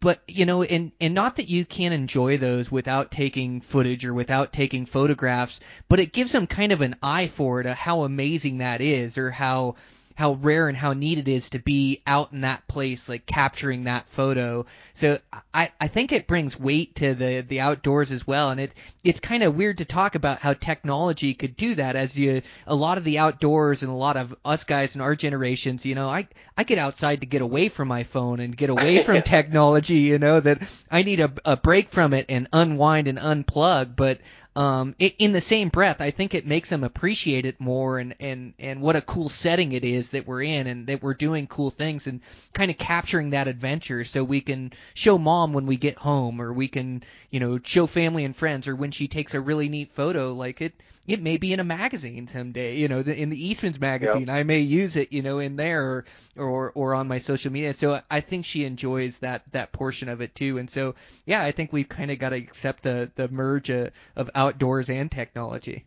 [0.00, 4.12] But you know, and and not that you can't enjoy those without taking footage or
[4.12, 8.58] without taking photographs, but it gives them kind of an eye for it, how amazing
[8.58, 9.76] that is, or how
[10.14, 13.84] how rare and how neat it is to be out in that place, like capturing
[13.84, 14.64] that photo.
[14.94, 15.18] So
[15.52, 18.50] I, I think it brings weight to the, the outdoors as well.
[18.50, 18.72] And it,
[19.02, 22.74] it's kind of weird to talk about how technology could do that as you, a
[22.74, 26.08] lot of the outdoors and a lot of us guys in our generations, you know,
[26.08, 29.98] I, I get outside to get away from my phone and get away from technology,
[29.98, 33.96] you know, that I need a, a break from it and unwind and unplug.
[33.96, 34.20] But
[34.56, 38.54] um, in the same breath, I think it makes them appreciate it more and, and,
[38.58, 41.70] and what a cool setting it is that we're in and that we're doing cool
[41.70, 42.20] things and
[42.52, 46.52] kind of capturing that adventure so we can show mom when we get home or
[46.52, 49.92] we can, you know, show family and friends or when she takes a really neat
[49.92, 50.32] photo.
[50.32, 50.72] Like it,
[51.06, 54.30] it may be in a magazine someday, you know, the, in the Eastman's magazine.
[54.30, 56.04] I may use it, you know, in there or,
[56.36, 57.74] or or on my social media.
[57.74, 60.58] So I think she enjoys that that portion of it too.
[60.58, 60.94] And so
[61.26, 64.88] yeah, I think we've kind of got to accept the the merge of, of outdoors
[64.88, 65.84] and technology.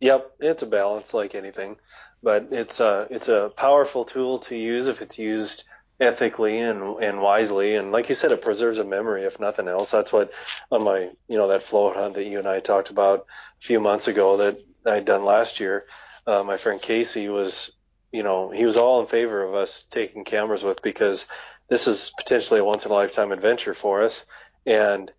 [0.00, 1.76] Yep, it's a balance like anything,
[2.22, 5.64] but it's a it's a powerful tool to use if it's used
[6.00, 7.76] ethically and and wisely.
[7.76, 9.90] And like you said, it preserves a memory if nothing else.
[9.90, 10.32] That's what
[10.70, 13.26] on my you know that float hunt that you and I talked about
[13.58, 15.86] a few months ago that I'd done last year.
[16.26, 17.76] Uh, my friend Casey was
[18.12, 21.28] you know he was all in favor of us taking cameras with because
[21.68, 24.24] this is potentially a once in a lifetime adventure for us
[24.66, 25.12] and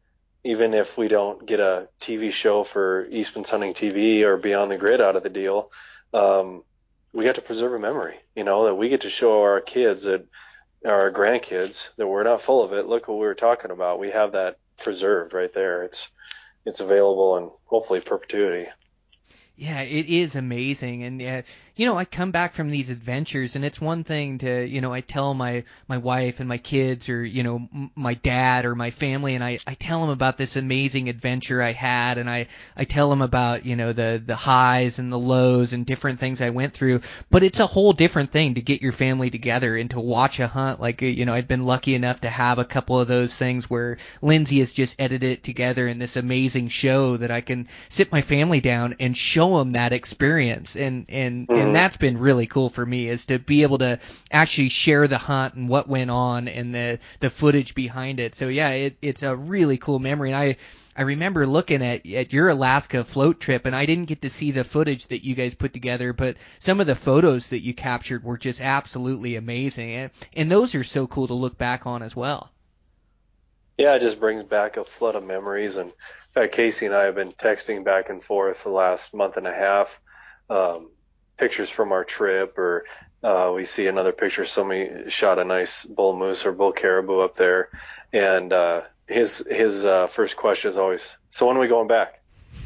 [0.44, 4.78] even if we don't get a TV show for Eastman's Hunting TV or Beyond the
[4.78, 5.72] Grid out of the deal,
[6.14, 6.64] um,
[7.14, 10.04] we get to preserve a memory, you know, that we get to show our kids
[10.04, 10.26] that
[10.86, 12.88] our grandkids that we're not full of it.
[12.88, 14.00] Look what we were talking about.
[14.00, 15.84] We have that preserved right there.
[15.84, 16.10] It's
[16.66, 18.70] it's available and hopefully perpetuity.
[19.56, 21.42] Yeah, it is amazing, and uh,
[21.76, 24.94] you know, I come back from these adventures, and it's one thing to, you know,
[24.94, 28.76] I tell my my wife and my kids, or you know, m- my dad or
[28.76, 32.48] my family, and I I tell them about this amazing adventure I had, and I
[32.76, 36.42] I tell them about you know the the highs and the lows and different things
[36.42, 37.02] I went through.
[37.30, 40.48] But it's a whole different thing to get your family together and to watch a
[40.48, 40.82] hunt.
[40.82, 43.98] Like you know, I've been lucky enough to have a couple of those things where
[44.22, 48.22] Lindsay has just edited it together in this amazing show that I can sit my
[48.22, 51.48] family down and show them that experience and and.
[51.48, 51.61] Mm-hmm.
[51.62, 54.00] And that's been really cool for me is to be able to
[54.32, 58.36] actually share the hunt and what went on and the the footage behind it.
[58.36, 60.30] So yeah, it, it's a really cool memory.
[60.32, 60.58] And I
[60.96, 64.52] I remember looking at at your Alaska float trip, and I didn't get to see
[64.52, 68.24] the footage that you guys put together, but some of the photos that you captured
[68.24, 72.16] were just absolutely amazing, and, and those are so cool to look back on as
[72.16, 72.52] well.
[73.78, 75.96] Yeah, it just brings back a flood of memories, and in
[76.34, 79.54] fact, Casey and I have been texting back and forth the last month and a
[79.54, 80.02] half.
[80.50, 80.90] Um,
[81.38, 82.86] pictures from our trip or
[83.24, 87.36] uh, we see another picture somebody shot a nice bull moose or bull caribou up
[87.36, 87.70] there.
[88.12, 92.22] And uh, his his uh, first question is always so when are we going back?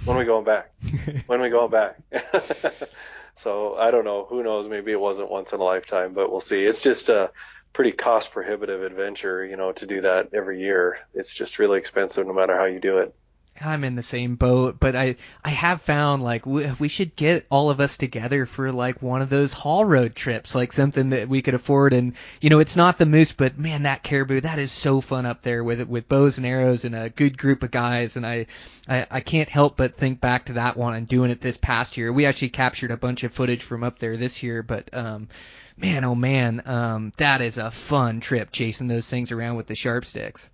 [0.05, 0.71] When are we going back?
[1.27, 1.97] When are we going back?
[3.37, 4.23] So i don't know.
[4.29, 4.69] Who knows?
[4.69, 6.63] Maybe it wasn't once in a lifetime but we'll see.
[6.63, 7.31] It's just a
[7.73, 10.97] pretty cost prohibitive adventure you know to do that every year.
[11.13, 13.13] It's just really expensive no matter how you do it
[13.61, 17.45] I'm in the same boat, but I I have found like we, we should get
[17.49, 21.29] all of us together for like one of those haul road trips, like something that
[21.29, 21.93] we could afford.
[21.93, 25.25] And you know, it's not the moose, but man, that caribou that is so fun
[25.25, 28.17] up there with with bows and arrows and a good group of guys.
[28.17, 28.47] And I
[28.89, 31.95] I, I can't help but think back to that one and doing it this past
[31.95, 32.11] year.
[32.11, 35.29] We actually captured a bunch of footage from up there this year, but um,
[35.77, 39.75] man, oh man, um, that is a fun trip chasing those things around with the
[39.75, 40.49] sharp sticks.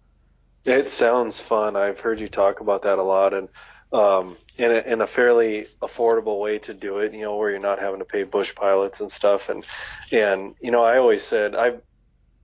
[0.65, 1.75] It sounds fun.
[1.75, 3.49] I've heard you talk about that a lot, and
[3.91, 7.13] um, in, a, in a fairly affordable way to do it.
[7.13, 9.49] You know, where you're not having to pay bush pilots and stuff.
[9.49, 9.65] And
[10.11, 11.81] and you know, I always said I've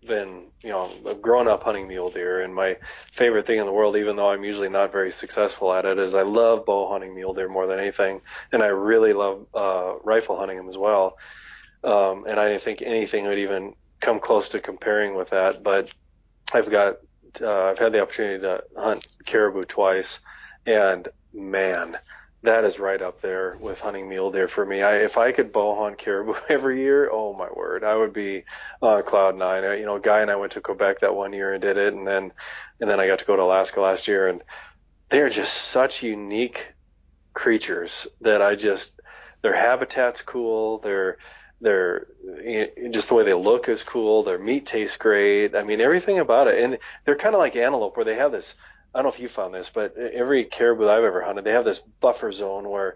[0.07, 2.77] been you know I've grown up hunting mule deer, and my
[3.13, 6.15] favorite thing in the world, even though I'm usually not very successful at it, is
[6.15, 10.37] I love bow hunting mule deer more than anything, and I really love uh, rifle
[10.39, 11.17] hunting them as well.
[11.83, 15.89] Um, and I didn't think anything would even come close to comparing with that, but
[16.53, 16.95] I've got
[17.41, 20.19] uh, I've had the opportunity to hunt caribou twice,
[20.65, 21.97] and man,
[22.43, 24.81] that is right up there with hunting mule deer for me.
[24.81, 28.43] I, if I could bow hunt caribou every year, oh my word, I would be
[28.81, 29.63] on cloud nine.
[29.79, 32.05] You know, Guy and I went to Quebec that one year and did it, and
[32.07, 32.31] then
[32.79, 34.41] and then I got to go to Alaska last year, and
[35.09, 36.73] they're just such unique
[37.33, 38.99] creatures that I just
[39.41, 40.79] their habitat's cool.
[40.79, 41.17] Their
[41.59, 42.07] their
[42.91, 44.23] just the way they look is cool.
[44.23, 45.55] Their meat tastes great.
[45.55, 48.55] I mean, everything about it, and they're kind of like antelope, where they have this
[48.93, 51.65] I don't know if you found this, but every caribou I've ever hunted, they have
[51.65, 52.95] this buffer zone where,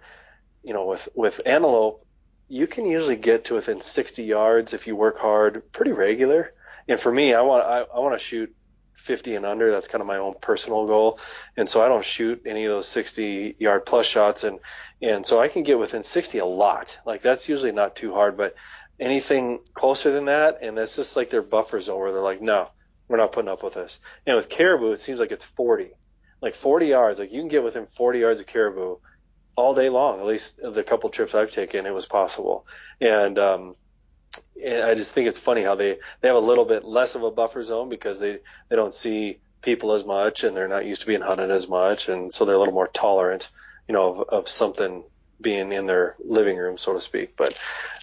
[0.64, 2.06] you know, with with antelope,
[2.48, 6.54] you can usually get to within 60 yards if you work hard, pretty regular.
[6.88, 8.56] And for me, I want I, I want to shoot
[9.02, 9.72] 50 and under.
[9.72, 11.20] That's kind of my own personal goal,
[11.58, 14.60] and so I don't shoot any of those 60 yard plus shots, and
[15.02, 17.00] and so I can get within 60 a lot.
[17.06, 18.56] Like that's usually not too hard, but
[19.00, 22.70] anything closer than that, and that's just like their buffer zone where they're like, no,
[23.08, 24.00] we're not putting up with this.
[24.26, 25.92] And with caribou, it seems like it's 40,
[26.42, 27.20] like 40 yards.
[27.20, 28.98] Like you can get within 40 yards of caribou
[29.56, 30.20] all day long.
[30.20, 32.68] At least the couple trips I've taken, it was possible.
[33.02, 33.76] And um,
[34.64, 37.24] and I just think it's funny how they they have a little bit less of
[37.24, 38.40] a buffer zone because they
[38.70, 42.10] they don't see people as much and they're not used to being hunted as much,
[42.10, 43.50] and so they're a little more tolerant,
[43.88, 45.04] you know, of, of something
[45.40, 47.36] being in their living room, so to speak.
[47.36, 47.56] But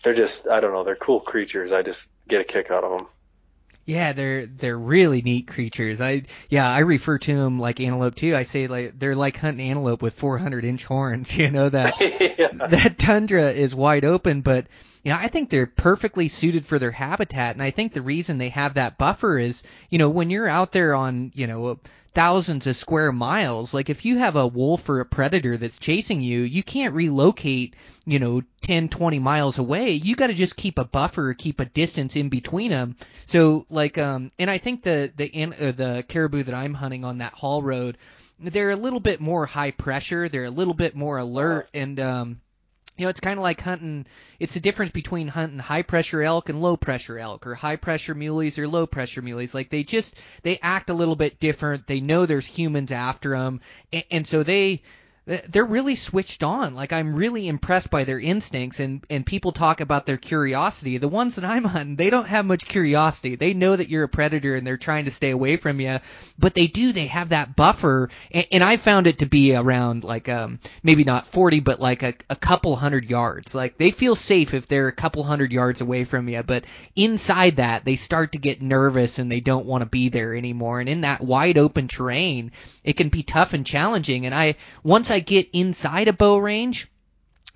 [0.02, 1.72] they're just I don't know, they're cool creatures.
[1.72, 3.06] I just get a kick out of them.
[3.88, 5.98] Yeah, they're they're really neat creatures.
[5.98, 8.36] I yeah, I refer to them like antelope too.
[8.36, 11.34] I say like they're like hunting antelope with 400 inch horns.
[11.38, 11.94] You know that
[12.38, 12.68] yeah.
[12.68, 14.66] that tundra is wide open, but
[15.02, 18.36] you know I think they're perfectly suited for their habitat, and I think the reason
[18.36, 21.78] they have that buffer is you know when you're out there on you know
[22.14, 23.72] thousands of square miles.
[23.72, 27.74] Like if you have a wolf or a predator that's chasing you, you can't relocate,
[28.06, 29.92] you know, 10, 20 miles away.
[29.92, 32.96] You got to just keep a buffer, keep a distance in between them.
[33.26, 37.18] So like, um, and I think the, the, uh, the caribou that I'm hunting on
[37.18, 37.98] that haul road,
[38.40, 40.28] they're a little bit more high pressure.
[40.28, 42.40] They're a little bit more alert and, um,
[42.98, 44.06] you know, it's kind of like hunting.
[44.40, 48.14] It's the difference between hunting high pressure elk and low pressure elk, or high pressure
[48.14, 49.54] muleys or low pressure muleys.
[49.54, 51.86] Like they just they act a little bit different.
[51.86, 53.60] They know there's humans after them,
[53.92, 54.82] and, and so they
[55.28, 56.74] they're really switched on.
[56.74, 60.96] Like I'm really impressed by their instincts and and people talk about their curiosity.
[60.96, 63.36] The ones that I'm hunting, they don't have much curiosity.
[63.36, 65.98] They know that you're a predator and they're trying to stay away from you,
[66.38, 66.92] but they do.
[66.92, 71.04] They have that buffer, and, and I found it to be around like um maybe
[71.04, 73.54] not 40, but like a, a couple hundred yards.
[73.54, 76.64] Like they feel safe if they're a couple hundred yards away from you, but
[76.96, 80.80] inside that they start to get nervous and they don't want to be there anymore.
[80.80, 84.24] And in that wide open terrain, it can be tough and challenging.
[84.24, 86.86] And I once I I get inside a bow range,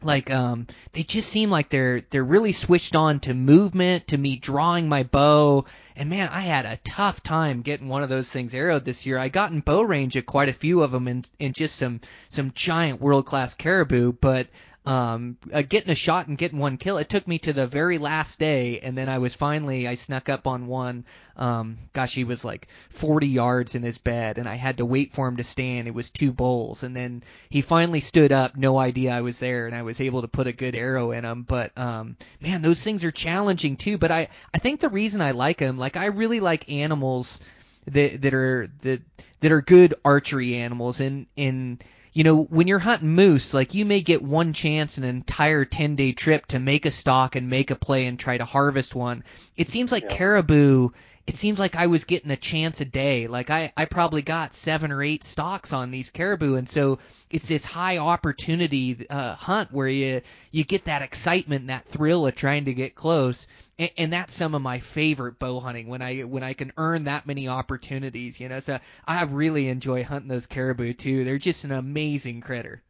[0.03, 4.35] like um they just seem like they're they're really switched on to movement to me
[4.35, 5.67] drawing my bow.
[5.95, 9.17] And man i had a tough time getting one of those things arrowed this year.
[9.17, 12.01] I got in bow range at quite a few of them in in just some
[12.31, 14.49] some giant world class caribou but
[14.85, 16.99] um, uh, getting a shot and getting one kill.
[16.99, 20.29] It took me to the very last day, and then I was finally I snuck
[20.29, 21.05] up on one.
[21.37, 25.15] Um, gosh, he was like 40 yards in his bed, and I had to wait
[25.15, 25.87] for him to stand.
[25.87, 28.57] It was two bulls, and then he finally stood up.
[28.57, 31.25] No idea I was there, and I was able to put a good arrow in
[31.25, 31.43] him.
[31.43, 33.99] But um, man, those things are challenging too.
[33.99, 37.41] But I I think the reason I like them, like I really like animals
[37.87, 39.01] that that are that
[39.41, 43.85] that are good archery animals, and and you know, when you're hunting moose, like you
[43.85, 47.49] may get one chance in an entire 10 day trip to make a stalk and
[47.49, 49.25] make a play and try to harvest one.
[49.57, 50.17] It seems like yeah.
[50.17, 50.91] caribou
[51.27, 53.29] it seems like I was getting a chance a day.
[53.29, 56.99] Like I, I probably got seven or eight stocks on these caribou, and so
[57.31, 62.27] it's this high opportunity uh, hunt where you you get that excitement, and that thrill
[62.27, 63.47] of trying to get close,
[63.83, 67.05] and, and that's some of my favorite bow hunting when I when I can earn
[67.05, 68.39] that many opportunities.
[68.39, 71.25] You know, so I really enjoy hunting those caribou too.
[71.25, 72.83] They're just an amazing critter.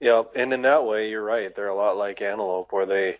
[0.00, 1.52] Yeah, and in that way, you're right.
[1.52, 3.18] They're a lot like antelope, where they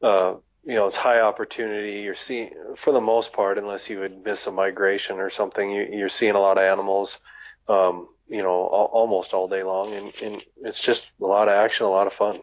[0.00, 2.00] uh, you know, it's high opportunity.
[2.00, 6.04] You're seeing, for the most part, unless you would miss a migration or something, you,
[6.04, 7.20] are seeing a lot of animals,
[7.68, 11.86] um, you know, almost all day long, and, and it's just a lot of action,
[11.86, 12.40] a lot of fun.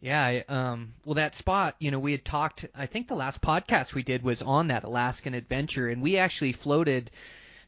[0.00, 2.66] Yeah, I, um, well, that spot, you know, we had talked.
[2.74, 6.52] I think the last podcast we did was on that Alaskan adventure, and we actually
[6.52, 7.10] floated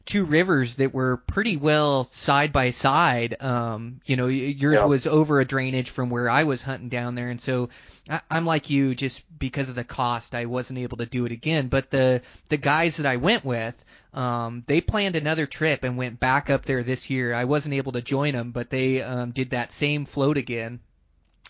[0.05, 3.35] two rivers that were pretty well side by side.
[3.41, 4.85] Um, you know, yours yeah.
[4.85, 7.69] was over a drainage from where I was hunting down there, and so
[8.09, 11.31] I, I'm like you, just because of the cost, I wasn't able to do it
[11.31, 11.67] again.
[11.67, 16.19] But the the guys that I went with, um, they planned another trip and went
[16.19, 17.33] back up there this year.
[17.33, 20.79] I wasn't able to join them, but they um, did that same float again,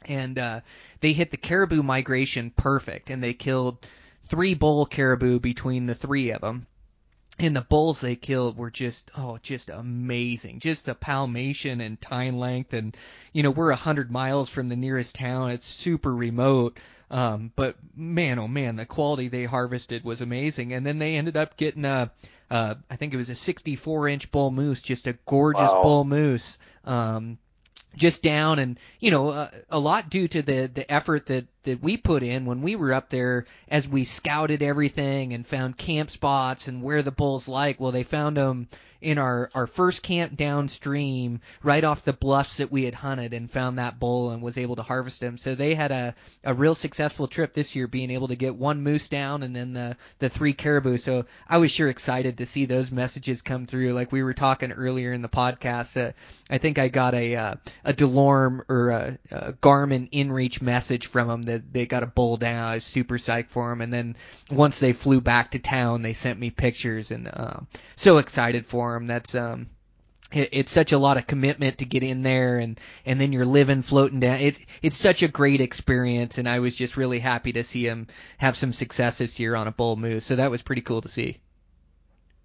[0.06, 0.62] and uh,
[1.00, 3.86] they hit the caribou migration perfect, and they killed
[4.24, 6.66] three bull caribou between the three of them
[7.40, 10.60] and the bulls they killed were just oh just amazing.
[10.60, 12.96] Just the palmation and tine length and
[13.34, 15.52] you know we're a hundred miles from the nearest town.
[15.52, 16.78] It's super remote.
[17.10, 20.74] Um but man oh man the quality they harvested was amazing.
[20.74, 22.12] And then they ended up getting a
[22.52, 25.82] uh i think it was a 64 inch bull moose just a gorgeous Wow.
[25.82, 26.60] bull moose.
[26.86, 27.38] Um
[27.96, 31.82] just down and you know uh, a lot due to the the effort that that
[31.82, 36.10] we put in when we were up there as we scouted everything and found camp
[36.10, 37.80] spots and where the bulls like.
[37.80, 38.68] Well they found them
[39.02, 43.50] in our our first camp downstream right off the bluffs that we had hunted and
[43.50, 45.38] found that bull and was able to harvest him.
[45.38, 48.82] so they had a a real successful trip this year being able to get one
[48.82, 52.66] moose down and then the the three caribou so I was sure excited to see
[52.66, 56.12] those messages come through like we were talking earlier in the podcast uh,
[56.50, 61.28] I think I got a uh, a Delorme or a, a Garmin InReach message from
[61.28, 62.68] them that they got a bull down.
[62.68, 63.82] I was super psyched for them.
[63.82, 64.16] And then
[64.50, 68.91] once they flew back to town, they sent me pictures and um, so excited for
[68.91, 68.91] them.
[69.00, 69.68] That's um,
[70.32, 73.46] it, it's such a lot of commitment to get in there and and then you're
[73.46, 74.40] living floating down.
[74.40, 78.08] It's it's such a great experience, and I was just really happy to see him
[78.38, 80.26] have some success this year on a bull moose.
[80.26, 81.40] So that was pretty cool to see.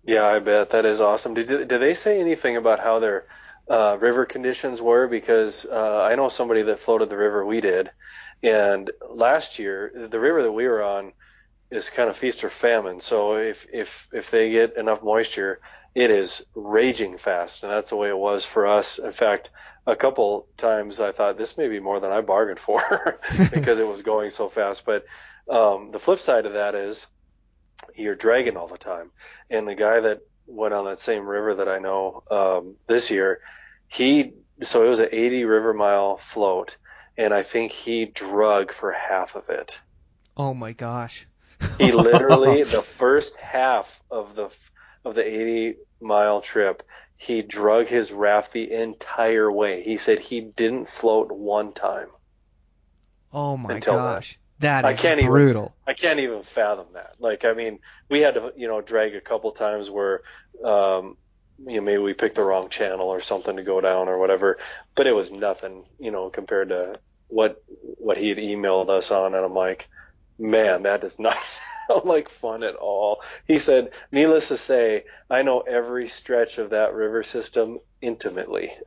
[0.05, 1.35] Yeah, I bet that is awesome.
[1.35, 3.27] Did did they say anything about how their
[3.69, 5.09] uh, river conditions were?
[5.09, 7.91] Because uh, I know somebody that floated the river we did,
[8.43, 11.13] and last year the river that we were on
[11.71, 13.01] is kind of feast or famine.
[13.01, 15.61] So if if if they get enough moisture,
[15.97, 18.99] it is raging fast, and that's the way it was for us.
[18.99, 19.49] In fact,
[19.87, 23.19] a couple times I thought this may be more than I bargained for
[23.51, 24.85] because it was going so fast.
[24.85, 25.07] But
[25.49, 27.07] um, the flip side of that is
[27.95, 29.11] you're dragging all the time.
[29.49, 33.41] And the guy that went on that same river that I know um, this year,
[33.89, 36.77] he so it was an 80 river mile float,
[37.17, 39.79] and I think he drug for half of it.
[40.37, 41.27] Oh my gosh.
[41.79, 44.55] He literally the first half of the
[45.07, 46.83] of the 80 mile trip,
[47.17, 49.83] he drug his raft the entire way.
[49.83, 52.09] He said he didn't float one time.
[53.33, 54.39] Oh my gosh.
[54.59, 55.75] That I can't even- brutal.
[55.87, 57.15] I can't even fathom that.
[57.19, 57.79] Like, I mean,
[58.09, 60.23] we had to, you know, drag a couple times where,
[60.65, 61.17] um,
[61.67, 64.59] you know, maybe we picked the wrong channel or something to go down or whatever,
[64.95, 66.99] but it was nothing, you know, compared to
[67.29, 67.63] what
[67.99, 69.89] what he had emailed us on, and I'm like,
[70.39, 71.37] man, that does not
[71.89, 73.23] sound like fun at all.
[73.47, 78.73] He said, needless to say, I know every stretch of that river system intimately.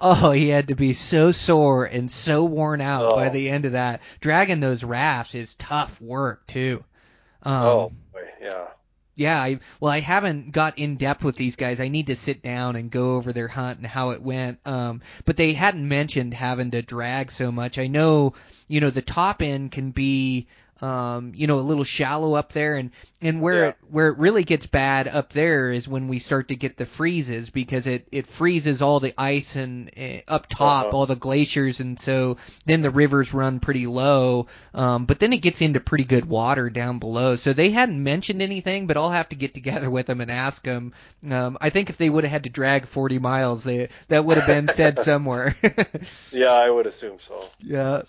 [0.00, 3.30] oh, he had to be so sore and so worn out by Oh.
[3.30, 4.00] the end of that.
[4.20, 6.84] Dragging those rafts is tough work too.
[7.42, 8.66] Um, oh, boy, yeah.
[9.18, 11.80] Yeah, I well, I haven't got in depth with these guys.
[11.80, 14.60] I need to sit down and go over their hunt and how it went.
[14.64, 17.78] Um, but they hadn't mentioned having to drag so much.
[17.78, 18.34] I know,
[18.68, 20.46] you know, the top end can be,
[20.80, 23.68] um, you know, a little shallow up there, and and where Yeah.
[23.70, 26.86] it where it really gets bad up there is when we start to get the
[26.86, 30.96] freezes because it it freezes all the ice and uh, up top, Uh-huh.
[30.96, 34.46] all the glaciers, and so then the rivers run pretty low.
[34.74, 37.36] Um, but then it gets into pretty good water down below.
[37.36, 40.62] So they hadn't mentioned anything, but I'll have to get together with them and ask
[40.62, 40.92] them.
[41.28, 44.36] Um, I think if they would have had to drag 40 miles, they that would
[44.36, 45.56] have been said somewhere.
[46.30, 47.44] Yeah, I would assume so.
[47.60, 48.02] yeah.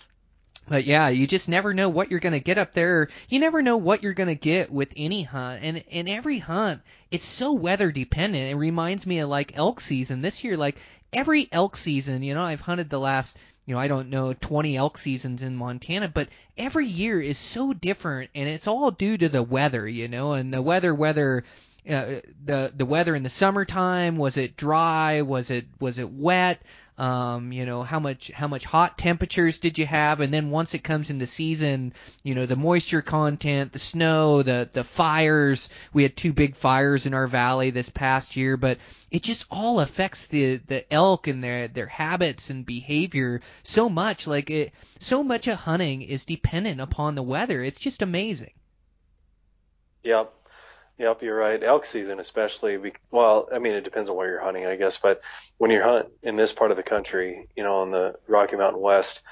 [0.70, 3.08] But yeah, you just never know what you're gonna get up there.
[3.28, 7.24] You never know what you're gonna get with any hunt, and in every hunt, it's
[7.24, 8.52] so weather dependent.
[8.52, 10.56] It reminds me of like elk season this year.
[10.56, 10.76] Like
[11.12, 14.76] every elk season, you know, I've hunted the last, you know, I don't know, 20
[14.76, 19.28] elk seasons in Montana, but every year is so different, and it's all due to
[19.28, 21.42] the weather, you know, and the weather, whether
[21.88, 26.62] uh, the the weather in the summertime was it dry was it was it wet
[27.00, 30.20] um you know how much how much hot temperatures did you have?
[30.20, 34.68] And then once it comes into season you know the moisture content the snow the
[34.70, 35.70] the fires.
[35.92, 38.78] We had two big fires in our valley this past year but
[39.10, 44.26] it just all affects the the elk and their their habits and behavior so much.
[44.26, 47.62] Like it so much of hunting is dependent upon the weather.
[47.62, 48.52] It's just amazing.
[50.02, 50.32] Yep.
[51.00, 51.64] Yep, you're right.
[51.64, 52.92] Elk season, especially.
[53.10, 54.98] Well, I mean, it depends on where you're hunting, I guess.
[54.98, 55.22] But
[55.56, 58.82] when you hunt in this part of the country, you know, in the Rocky Mountain
[58.82, 59.22] West,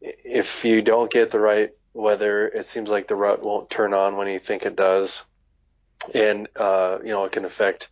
[0.00, 4.16] if you don't get the right weather, it seems like the rut won't turn on
[4.16, 5.24] when you think it does,
[6.14, 7.88] and uh, you know, it can affect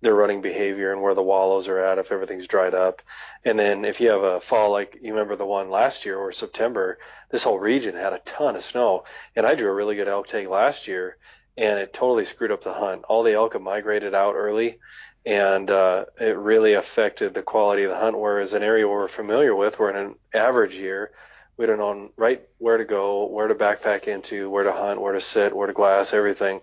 [0.00, 3.02] their running behavior and where the wallows are at if everything's dried up.
[3.44, 6.32] And then if you have a fall like you remember the one last year or
[6.32, 6.98] September,
[7.30, 9.04] this whole region had a ton of snow.
[9.36, 11.16] And I drew a really good elk tag last year
[11.56, 13.04] and it totally screwed up the hunt.
[13.08, 14.78] All the elk migrated out early
[15.26, 18.18] and uh, it really affected the quality of the hunt.
[18.18, 21.12] Whereas an area we're familiar with, where in an average year
[21.60, 25.12] We'd have known right where to go, where to backpack into, where to hunt, where
[25.12, 26.62] to sit, where to glass, everything.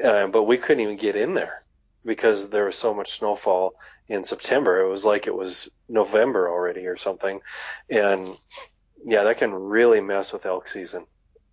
[0.00, 1.64] Uh, but we couldn't even get in there
[2.04, 3.74] because there was so much snowfall
[4.06, 4.82] in September.
[4.82, 7.40] It was like it was November already or something.
[7.90, 8.36] And
[9.04, 11.06] yeah, that can really mess with elk season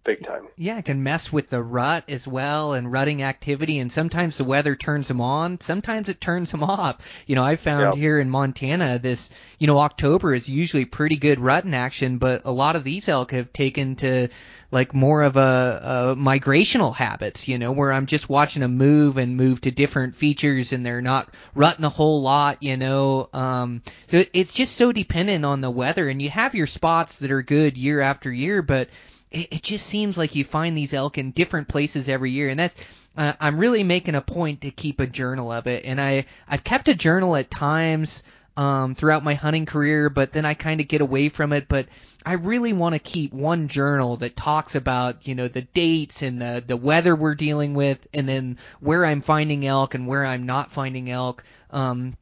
[0.04, 0.48] big time.
[0.56, 3.80] Yeah, it can mess with the rut as well and rutting activity.
[3.80, 5.60] And sometimes the weather turns them on.
[5.62, 6.98] Sometimes it turns them off.
[7.26, 7.96] You know, I found Yep.
[7.96, 12.52] here in Montana this, you know, October is usually pretty good rutting action, but a
[12.52, 14.28] lot of these elk have taken to
[14.72, 19.18] like more of a, a migrational habits, you know, where I'm just watching them move
[19.18, 23.30] and move to different features and they're not rutting a whole lot, you know.
[23.34, 27.32] Um, so it's just so dependent on the weather and you have your spots that
[27.32, 28.90] are good year after year, but
[29.34, 32.60] it, it just seems like you find these elk in different places every year, and
[32.60, 32.76] that's
[33.18, 36.64] uh, I'm really making a point to keep a journal of it, and I I've
[36.64, 38.24] kept a journal at times
[38.56, 41.68] um, throughout my hunting career, but then I kind of get away from it.
[41.68, 41.88] But
[42.26, 46.42] I really want to keep one journal that talks about you know the dates and
[46.42, 50.46] the the weather we're dealing with, and then where I'm finding elk and where I'm
[50.46, 51.44] not finding elk.
[51.72, 52.16] Um,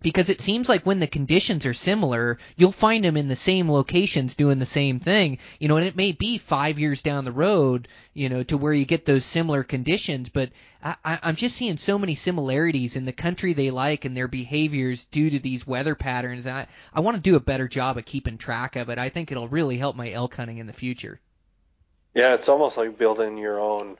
[0.00, 3.70] because it seems like when the conditions are similar, you'll find them in the same
[3.70, 7.32] locations doing the same thing, you know, and it may be five years down the
[7.32, 10.50] road, you know, to where you get those similar conditions, but
[10.82, 15.06] I, I'm just seeing so many similarities in the country they like and their behaviors
[15.06, 16.46] due to these weather patterns.
[16.46, 18.98] I, I want to do a better job of keeping track of it.
[18.98, 21.20] I think it'll really help my elk hunting in the future.
[22.14, 23.98] Yeah, it's almost like building your own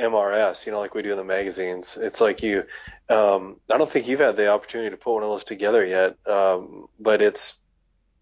[0.00, 1.98] MRS, you know, like we do in the magazines.
[2.00, 2.64] It's like you,
[3.08, 6.16] um, I don't think you've had the opportunity to put one of those together yet,
[6.26, 7.56] um, but it's,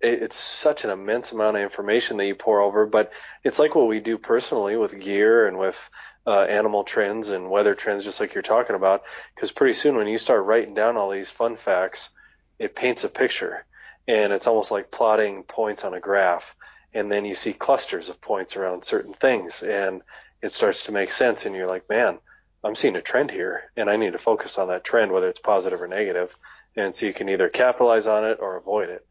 [0.01, 2.87] it, it's such an immense amount of information that you pore over.
[2.87, 3.13] But
[3.45, 5.91] it's like what we do personally with gear and with
[6.27, 9.05] uh, animal trends and weather trends, just like you're talking about.
[9.35, 12.11] Because pretty soon, when you start writing down all these fun facts,
[12.59, 13.65] it paints a picture,
[14.07, 16.55] and it's almost like plotting points on a graph.
[16.93, 20.03] And then you see clusters of points around certain things, and
[20.43, 22.19] it starts to make sense and you're like, man,
[22.63, 25.39] I'm seeing a trend here and I need to focus on that trend, whether it's
[25.39, 26.37] positive or negative.
[26.77, 29.07] And so you can either capitalize on it or avoid it.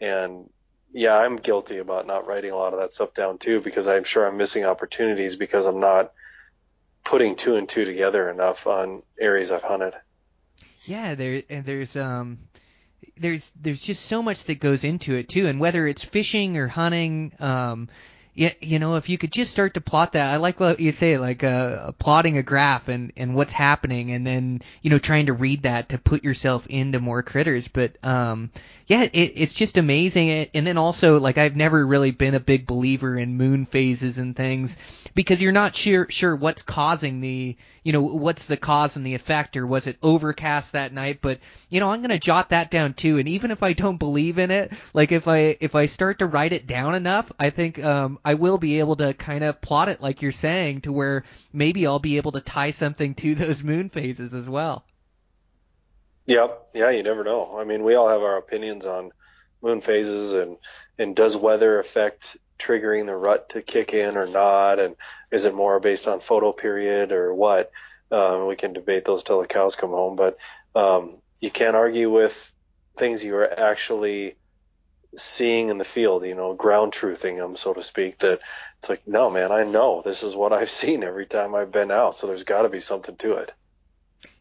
[0.00, 0.48] And
[0.92, 4.04] yeah, I'm guilty about not writing a lot of that stuff down too, because I'm
[4.04, 6.12] sure I'm missing opportunities because I'm not
[7.04, 9.94] putting two and two together enough on areas I've hunted.
[10.84, 12.38] Yeah, there and there's um
[13.16, 16.66] there's there's just so much that goes into it too, and whether it's fishing or
[16.66, 17.88] hunting, um,
[18.34, 20.90] yeah, you know, if you could just start to plot that, I like what you
[20.90, 25.26] say, like uh, plotting a graph and and what's happening, and then you know trying
[25.26, 27.68] to read that to put yourself into more critters.
[27.68, 28.50] But um,
[28.92, 30.48] yeah, it, it's just amazing.
[30.52, 34.36] And then also, like I've never really been a big believer in moon phases and
[34.36, 34.76] things
[35.14, 39.14] because you're not sure sure what's causing the you know what's the cause and the
[39.14, 41.40] effect or was it overcast that night but
[41.70, 44.50] you know i'm to jot that down too and even if i don't believe in
[44.50, 48.18] it like if i if i start to write it down enough i think um
[48.24, 51.86] i will be able to kind of plot it like you're saying to where maybe
[51.86, 54.84] i'll be able to tie something to those moon phases as well
[56.26, 56.68] Yep.
[56.74, 57.58] Yeah, you never know.
[57.58, 59.10] I mean, we all have our opinions on
[59.62, 60.56] moon phases and
[60.98, 64.96] and does weather affect triggering the rut to kick in or not, and
[65.32, 67.70] is it more based on photo period or what?
[68.10, 70.36] Um, we can debate those till the cows come home, but
[70.74, 72.52] um, you can't argue with
[72.96, 74.36] things you are actually
[75.16, 76.24] seeing in the field.
[76.24, 78.18] You know, ground truthing them, so to speak.
[78.18, 78.40] That
[78.78, 81.90] it's like, no, man, I know this is what I've seen every time I've been
[81.90, 83.52] out, so there's got to be something to it.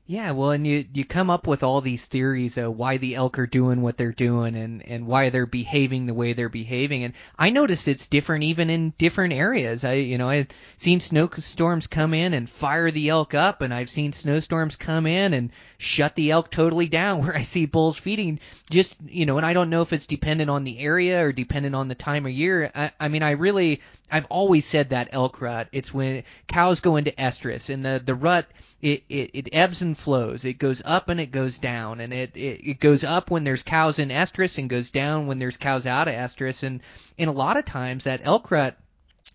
[0.06, 3.40] Yeah, well, and you you come up with all these theories of why the elk
[3.40, 7.04] are doing what they're doing and and why they're behaving the way they're behaving.
[7.04, 9.84] And I notice it's different even in different areas.
[9.84, 13.90] I you know I've seen snowstorms come in and fire the elk up, and I've
[13.90, 17.24] seen snowstorms come in and shut the elk totally down.
[17.24, 20.50] Where I see bulls feeding, just you know, and I don't know if it's dependent
[20.50, 22.72] on the area or dependent on the time of year.
[22.74, 25.70] I, I mean, I really I've always said that elk rut.
[25.72, 28.46] It's when cows go into estrus, and the the rut
[28.82, 30.46] it, it, it ebbs and flows.
[30.46, 33.64] It goes up and it goes down, and it, it it goes up when there's
[33.64, 36.64] cows in estrus, and goes down when there's cows out of estrus.
[36.64, 36.82] And
[37.18, 38.78] and a lot of times that elk rut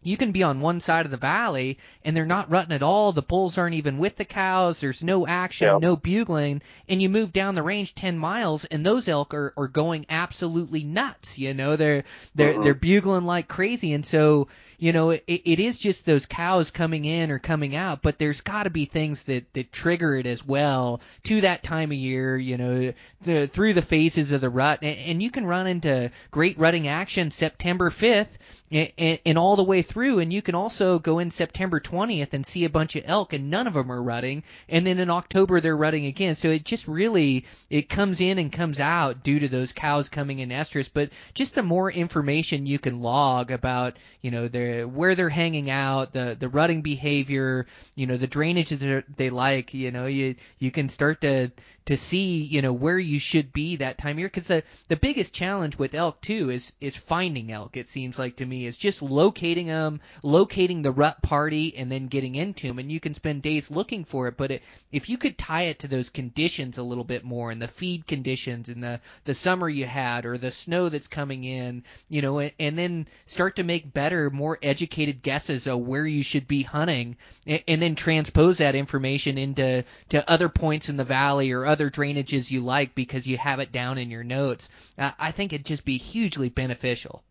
[0.06, 3.12] you can be on one side of the valley and they're not rutting at all.
[3.12, 4.80] The bulls aren't even with the cows.
[4.80, 6.62] There's no action, no bugling.
[6.88, 10.84] And you move down the range 10 miles and those elk are, are going absolutely
[10.84, 11.38] nuts.
[11.38, 12.04] You know, they're,
[12.34, 12.64] they're, Mhm.
[12.64, 13.92] they're bugling like crazy.
[13.92, 14.48] And so,
[14.78, 18.42] you know, it, it is just those cows coming in or coming out, but there's
[18.42, 22.36] got to be things that, that trigger it as well to that time of year,
[22.36, 22.92] you know,
[23.22, 24.80] the, through the phases of the rut.
[24.82, 28.36] And, and you can run into great rutting action September 5th
[28.70, 30.18] and, all the way through.
[30.18, 33.50] And you can also go in September 20th and see a bunch of elk, and
[33.50, 34.42] none of them are rutting.
[34.68, 36.34] And then in October they're rutting again.
[36.34, 40.40] So it just really it comes in and comes out due to those cows coming
[40.40, 40.90] in estrus.
[40.92, 45.70] But just the more information you can log about, you know, their where they're hanging
[45.70, 50.34] out, the the rutting behavior, you know, the drainages that they like, you know, you
[50.58, 51.50] you can start to
[51.86, 54.28] to see you know where you should be that time of year.
[54.28, 58.36] Because the the biggest challenge with elk too is is finding elk it seems like
[58.36, 62.78] to me is just locating them locating the rut party and then getting into them
[62.78, 65.78] and you can spend days looking for it but it, if you could tie it
[65.78, 69.68] to those conditions a little bit more and the feed conditions and the the summer
[69.68, 73.62] you had or the snow that's coming in you know and, and then start to
[73.62, 77.16] make better more educated guesses of where you should be hunting
[77.46, 81.75] and, and then transpose that information into to other points in the valley or other
[81.90, 84.68] drainages you like because you have it down in your notes.
[84.98, 87.22] Uh, I think it'd just be hugely beneficial.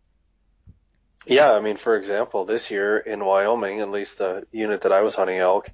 [1.26, 5.00] Yeah, I mean, for example, this year in Wyoming, at least the unit that I
[5.00, 5.70] was hunting elk,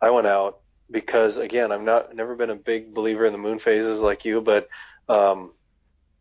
[0.00, 0.60] I went out
[0.90, 4.40] because again, I'm not never been a big believer in the moon phases like you,
[4.40, 4.68] but
[5.08, 5.52] um,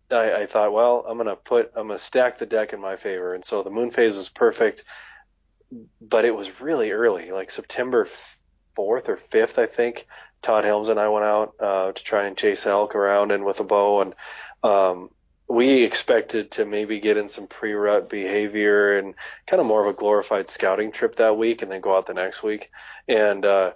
[0.10, 3.34] I, I thought, well, I'm gonna put I'm gonna stack the deck in my favor,
[3.36, 4.84] and so the moon phase was perfect,
[6.02, 8.08] but it was really early, like September
[8.76, 10.08] fourth or fifth, I think.
[10.42, 13.60] Todd Helms and I went out uh, to try and chase elk around and with
[13.60, 14.14] a bow, and
[14.64, 15.10] um,
[15.48, 19.14] we expected to maybe get in some pre-rut behavior and
[19.46, 22.14] kind of more of a glorified scouting trip that week, and then go out the
[22.14, 22.72] next week.
[23.08, 23.74] And uh,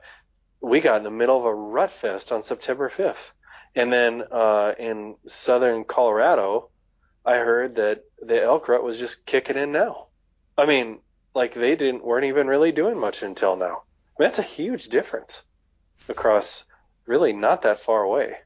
[0.59, 3.31] we got in the middle of a rut fest on September 5th,
[3.75, 6.69] and then uh, in southern Colorado,
[7.23, 10.07] I heard that the elk rut was just kicking in now.
[10.57, 10.99] I mean,
[11.35, 13.83] like they didn't weren't even really doing much until now.
[14.17, 15.43] I mean, that's a huge difference
[16.09, 16.65] across
[17.05, 18.37] really not that far away.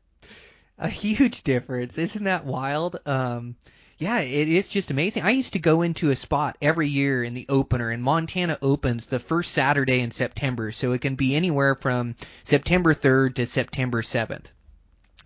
[0.77, 1.97] A huge difference.
[1.97, 2.99] Isn't that wild?
[3.05, 3.55] Um,
[3.97, 5.23] yeah, it is just amazing.
[5.23, 9.05] I used to go into a spot every year in the opener, and Montana opens
[9.05, 14.01] the first Saturday in September, so it can be anywhere from September 3rd to September
[14.01, 14.45] 7th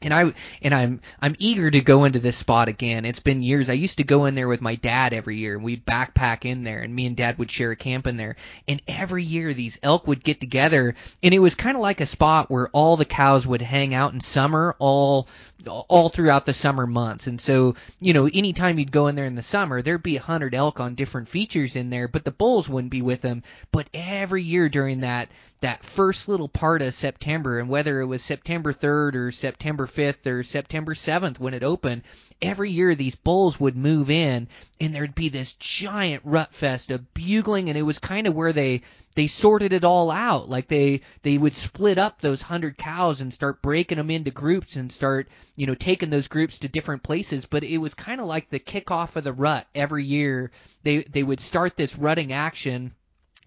[0.06, 3.06] and I and I'm I'm eager to go into this spot again.
[3.06, 3.70] It's been years.
[3.70, 6.64] I used to go in there with my dad every year, and we'd backpack in
[6.64, 8.36] there, and me and dad would share a camp in there.
[8.68, 12.06] And every year these elk would get together, and it was kind of like a
[12.06, 15.28] spot where all the cows would hang out in summer, all
[15.68, 17.28] all throughout the summer months.
[17.28, 20.22] And so, you know, anytime you'd go in there in the summer, there'd be a
[20.22, 23.44] hundred elk on different features in there, but the bulls wouldn't be with them.
[23.72, 25.30] But every year during that
[25.64, 30.28] that first little part of September, and whether it was September 3rd or September 5th
[30.28, 32.04] or September 7th when it opened,
[32.42, 34.48] every year these bulls would move in,
[34.80, 38.54] and there'd be this giant rut fest of bugling, and it was kind of where
[38.54, 38.82] they
[39.16, 40.50] they sorted it all out.
[40.50, 44.76] Like they they would split up those hundred cows and start breaking them into groups
[44.76, 47.46] and start you know taking those groups to different places.
[47.46, 50.52] But it was kind of like the kickoff of the rut every year.
[50.84, 52.94] They they would start this rutting action,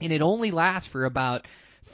[0.01, 1.47] and it only lasts for about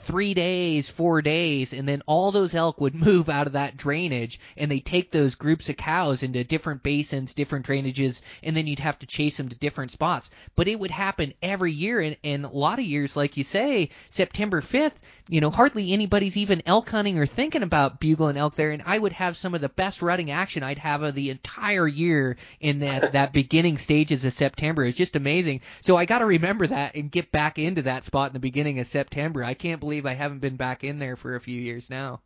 [0.03, 4.39] three days, four days, and then all those elk would move out of that drainage
[4.57, 8.79] and they take those groups of cows into different basins, different drainages, and then you'd
[8.79, 10.29] have to chase them to different spots.
[10.55, 13.89] But it would happen every year and, and a lot of years, like you say,
[14.09, 14.93] September 5th,
[15.29, 18.97] you know, hardly anybody's even elk hunting or thinking about bugling elk there, and I
[18.97, 22.79] would have some of the best rutting action I'd have of the entire year in
[22.79, 24.83] that, that beginning stages of September.
[24.83, 25.61] It's just amazing.
[25.81, 28.87] So I gotta remember that and get back into that spot in the beginning of
[28.87, 29.43] September.
[29.43, 32.21] I can't believe I haven't been back in there for a few years now.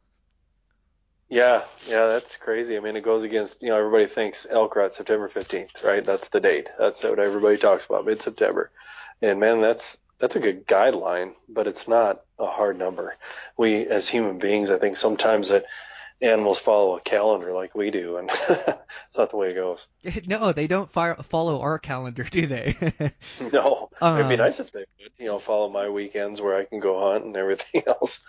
[1.29, 2.77] Yeah, yeah, that's crazy.
[2.77, 6.05] I mean, it goes against, you know, everybody thinks elk rut September 15th, right?
[6.05, 6.69] That's the date.
[6.79, 8.71] That's what everybody talks about, mid-September.
[9.21, 13.15] And man, that's that's a good guideline, but it's not a hard number.
[13.57, 15.65] We, as human beings, I think sometimes that
[16.21, 19.88] animals follow a calendar like we do, and it's not the way it goes.
[20.25, 22.75] No, they don't follow our calendar, do they?
[23.51, 25.11] no, um, it'd be nice if they would.
[25.17, 28.23] You know, follow my weekends where I can go hunt and everything else.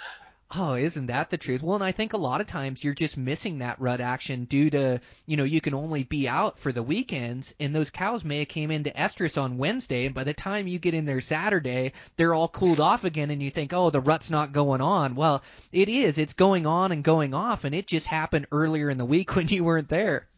[0.55, 1.63] Oh, isn't that the truth?
[1.63, 4.71] Well, and I think a lot of times you're just missing that rut action due
[4.71, 8.39] to, you know, you can only be out for the weekends, and those cows may
[8.39, 11.93] have came into estrus on Wednesday, and by the time you get in there Saturday,
[12.17, 15.17] they're all cooled off again, and you think, oh, the rut's not going on.
[15.17, 16.17] Well, it is.
[16.17, 19.49] It's going on and going off, and it just happened earlier in the week when
[19.49, 20.29] you weren't there.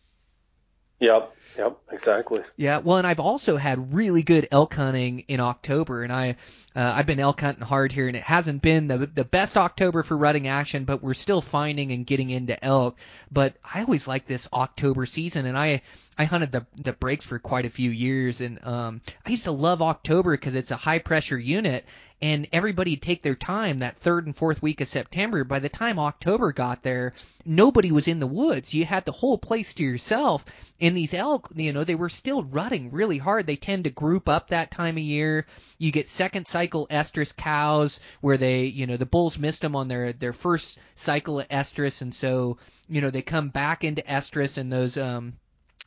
[1.00, 1.34] Yep.
[1.58, 2.42] Yep, exactly.
[2.56, 6.36] Yeah, well, and I've also had really good elk hunting in October, and I
[6.76, 10.02] uh, I've been elk hunting hard here, and it hasn't been the the best October
[10.02, 12.98] for rutting action, but we're still finding and getting into elk.
[13.32, 15.82] But I always like this October season, and I
[16.16, 19.52] I hunted the the breaks for quite a few years, and um I used to
[19.52, 21.84] love October because it's a high pressure unit,
[22.22, 25.42] and everybody'd take their time that third and fourth week of September.
[25.44, 27.14] By the time October got there,
[27.46, 28.74] nobody was in the woods.
[28.74, 30.44] You had the whole place to yourself.
[30.80, 33.46] And these elk, you know, they were still rutting really hard.
[33.46, 35.46] They tend to group up that time of year.
[35.78, 39.88] You get second cycle estrus cows where they, you know, the bulls missed them on
[39.88, 42.58] their their first cycle of estrus, and so
[42.88, 45.34] you know they come back into estrus, and those um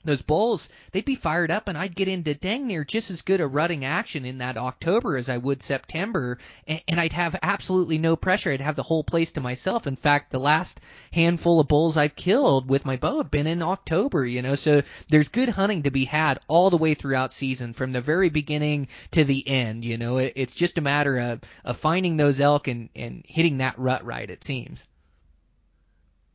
[0.04, 3.42] those bulls, they'd be fired up, and I'd get into dang near just as good
[3.42, 6.38] a rutting action in that October as I would September,
[6.68, 8.52] and, I'd have absolutely no pressure.
[8.52, 9.88] I'd have the whole place to myself.
[9.88, 10.80] In fact, the last
[11.12, 14.82] handful of bulls I've killed with my bow have been in October, you know, so
[15.10, 18.88] there's good hunting to be had all the way throughout season, from the very beginning
[19.12, 20.18] to the end, you know.
[20.18, 24.06] It, it's just a matter of, of finding those elk and, and hitting that rut
[24.06, 24.88] right, it seems.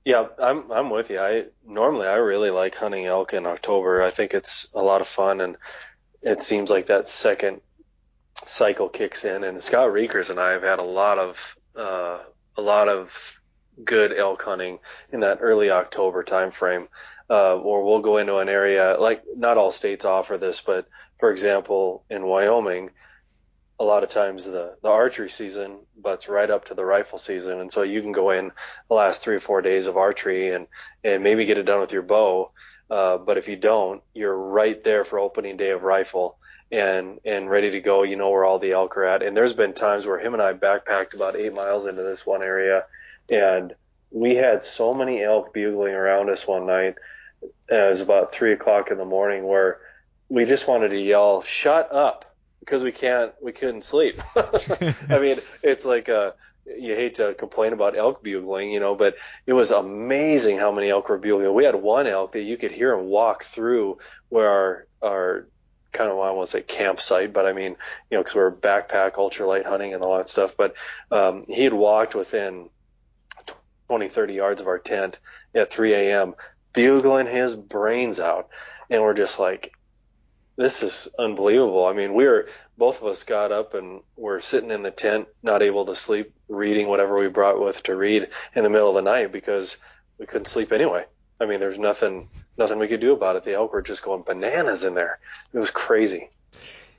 [0.09, 1.21] Yeah, I'm I'm with you.
[1.21, 4.03] I normally I really like hunting elk in October.
[4.03, 5.59] I think it's a lot of fun, and
[6.23, 7.61] it seems like that second
[8.47, 9.45] cycle kicks in.
[9.45, 12.21] And Scott Reekers and I have had a lot of uh,
[12.57, 13.39] a lot of
[13.85, 14.79] good elk hunting
[15.13, 16.89] in that early October time frame,
[17.29, 20.89] uh, or we'll go into an area like not all states offer this, but
[21.19, 22.93] for example, in Wyoming,
[23.81, 27.61] a lot of times the, the archery season butts right up to the rifle season.
[27.61, 28.51] And so you can go in
[28.89, 30.67] the last three or four days of archery and,
[31.05, 32.51] and maybe get it done with your bow.
[32.91, 36.39] Uh, but if you don't, you're right there for opening day of rifle
[36.73, 38.03] and, and ready to go.
[38.03, 39.23] You know where all the elk are at.
[39.23, 42.43] And there's been times where him and I backpacked about eight miles into this one
[42.43, 42.85] area
[43.31, 43.75] and
[44.11, 46.97] we had so many elk bugling around us one night.
[47.43, 49.81] It was about three o'clock in the morning where
[50.29, 52.28] we just wanted to yell, shut up
[52.69, 54.21] because we can't we couldn't sleep.
[54.37, 56.33] I mean, it's like uh
[56.67, 59.17] you hate to complain about elk bugling, you know, but
[59.47, 61.55] it was amazing how many elk were bugling.
[61.55, 63.99] We had one elk that you could hear him walk through
[64.29, 65.49] where our our
[65.93, 67.77] kind of I want to say campsite, but I mean,
[68.11, 70.55] you know, because we're backpack ultralight hunting and all that stuff.
[70.55, 70.75] But
[71.11, 72.69] um, he had walked within
[73.89, 75.19] 20, 30 yards of our tent
[75.55, 76.35] at 3 a.m.
[76.75, 78.51] bugling his brains out,
[78.91, 79.73] and we're just like,
[80.59, 81.87] this is unbelievable.
[81.87, 85.29] I mean, we were both of us got up and were sitting in the tent,
[85.41, 88.97] not able to sleep, reading whatever we brought with to read in the middle of
[88.97, 89.77] the night because
[90.19, 91.05] we couldn't sleep anyway.
[91.41, 92.29] I mean, there's nothing
[92.59, 93.45] nothing we could do about it.
[93.45, 95.21] The elk were just going bananas in there.
[95.53, 96.29] It was crazy.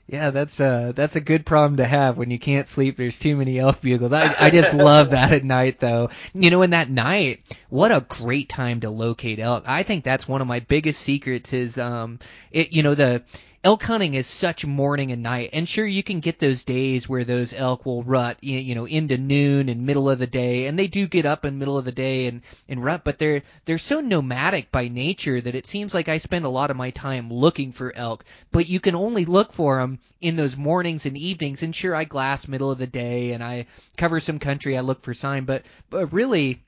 [0.07, 2.95] Yeah, that's a that's a good problem to have when you can't sleep.
[2.95, 4.14] There's too many elk bugles.
[4.14, 6.10] I, I just love that at night, though.
[6.34, 9.66] You know, in that night, what a great time to locate elk.
[9.68, 11.51] I think that's one of my biggest secrets.
[11.51, 12.20] Is um,
[12.51, 13.22] it you know the
[13.64, 15.49] elk hunting is such morning and night.
[15.53, 19.18] And sure, you can get those days where those elk will rut, you know, into
[19.18, 21.91] noon and middle of the day, and they do get up in middle of the
[21.91, 23.03] day and and rut.
[23.03, 26.72] But they're they're so nomadic by nature that it seems like I spend a lot
[26.72, 28.24] of my time looking for elk.
[28.51, 31.64] But you can only look for them in those mornings and evenings.
[31.64, 33.66] And sure, I glass middle of the day and I
[33.97, 34.78] cover some country.
[34.78, 36.62] I look for sign, but but really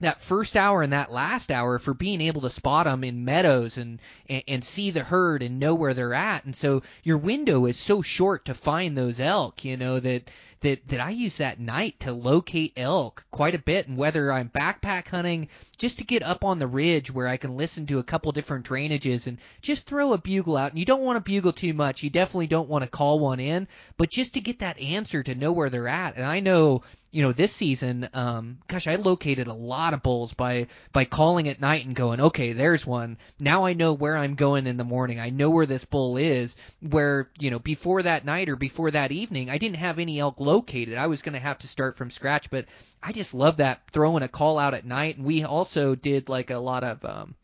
[0.00, 3.78] that first hour and that last hour for being able to spot them in meadows
[3.78, 6.44] and, and and see the herd and know where they're at.
[6.44, 10.30] And so your window is so short to find those elk you know that
[10.60, 13.88] that that I use that night to locate elk quite a bit.
[13.88, 15.48] And whether I'm backpack hunting
[15.78, 18.66] just to get up on the ridge where I can listen to a couple different
[18.66, 20.70] drainages and just throw a bugle out.
[20.70, 22.02] And you don't want to bugle too much.
[22.02, 25.34] You definitely don't want to call one in but just to get that answer to
[25.34, 26.16] know where they're at.
[26.16, 30.34] And I know you know this season um gosh I located a lot of bulls
[30.34, 33.16] by by calling at night and going okay there's one.
[33.40, 35.18] Now I know where I'm going in the morning.
[35.18, 36.54] I know where this bull is.
[36.80, 40.38] Where you know before that night or before that evening I didn't have any elk
[40.38, 40.98] located.
[40.98, 42.66] I was going to have to start from scratch but
[43.02, 45.16] I just love that throwing a call out at night.
[45.16, 47.34] And we also did like a lot of um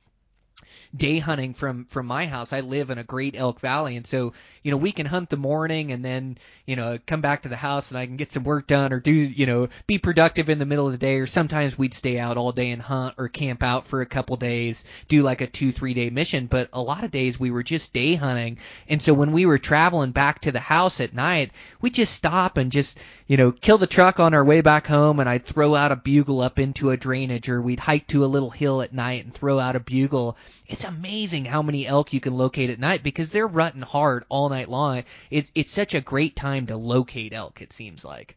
[0.97, 2.53] day hunting from from my house.
[2.53, 5.37] I live in a great elk valley, and so you know we can hunt the
[5.37, 8.45] morning and then you know come back to the house and I can get some
[8.45, 11.17] work done or do you know be productive in the middle of the day.
[11.17, 14.37] Or sometimes we'd stay out all day and hunt or camp out for a couple
[14.37, 16.47] days, do like a two three day mission.
[16.47, 18.59] But a lot of days we were just day hunting,
[18.89, 22.57] and so when we were traveling back to the house at night, we just stop
[22.57, 25.75] and just you know, kill the truck on our way back home and I'd throw
[25.75, 28.93] out a bugle up into a drainage or we'd hike to a little hill at
[28.93, 30.37] night and throw out a bugle.
[30.69, 34.51] It's amazing how many elk you can locate at night because they're rutting hard all
[34.51, 35.05] night long.
[35.31, 38.37] It's it's such a great time to locate elk, it seems like.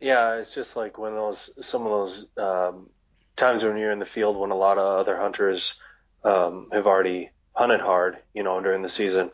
[0.00, 2.88] Yeah, it's just like when those some of those um,
[3.36, 5.80] times when you're in the field when a lot of other hunters
[6.24, 9.30] um, have already hunted hard, you know, during the season,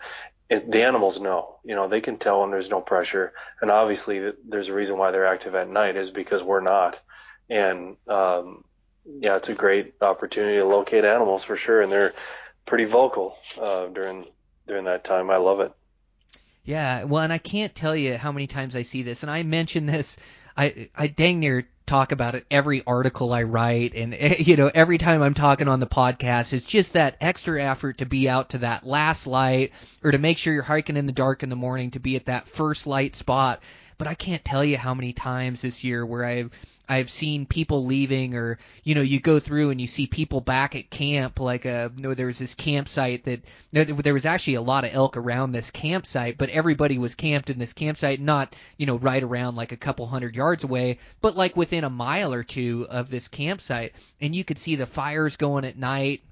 [0.49, 3.33] it, the animals know, you know, they can tell when there's no pressure.
[3.61, 7.01] And obviously there's a reason why they're active at night is because we're not.
[7.51, 8.65] And, um,
[9.07, 11.83] yeah, it's a great opportunity to locate animals for sure.
[11.83, 12.15] And they're
[12.65, 14.25] pretty vocal, uh, during,
[14.67, 15.31] during that time.
[15.31, 15.73] I love it.
[16.65, 19.43] Yeah, well, and I can't tell you how many times I see this, and I
[19.43, 20.17] mention this.
[20.57, 24.71] I I dang near talk about it every article I write, and eh, you know
[24.75, 28.51] every time I'm talking on the podcast, it's just that extra effort to be out
[28.51, 31.57] to that last light, or to make sure you're hiking in the dark in the
[31.57, 33.63] morning to be at that first light spot.
[33.99, 36.51] But I can't tell you how many times this year where I've
[36.89, 40.75] I've seen people leaving, or you know, you go through and you see people back
[40.75, 41.41] at camp.
[41.41, 43.41] Like, uh, you know, there was this campsite that
[43.73, 47.59] there was actually a lot of elk around this campsite, but everybody was camped in
[47.59, 51.57] this campsite, not you know right around like a couple hundred yards away, but like
[51.57, 55.65] within a mile or two of this campsite, and you could see the fires going
[55.65, 56.23] at night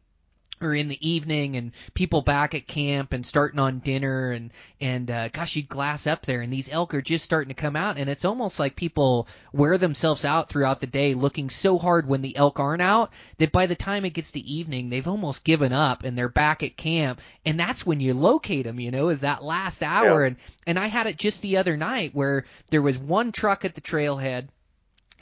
[0.64, 5.10] or in the evening and people back at camp and starting on dinner and and
[5.10, 7.98] uh, gosh you'd glass up there and these elk are just starting to come out
[7.98, 12.22] and it's almost like people wear themselves out throughout the day looking so hard when
[12.22, 15.72] the elk aren't out that by the time it gets to evening they've almost given
[15.72, 19.20] up and they're back at camp and that's when you locate them you know is
[19.20, 20.26] that last hour Yeah.
[20.28, 20.36] and
[20.66, 23.80] and I had it just the other night where there was one truck at the
[23.80, 24.48] trailhead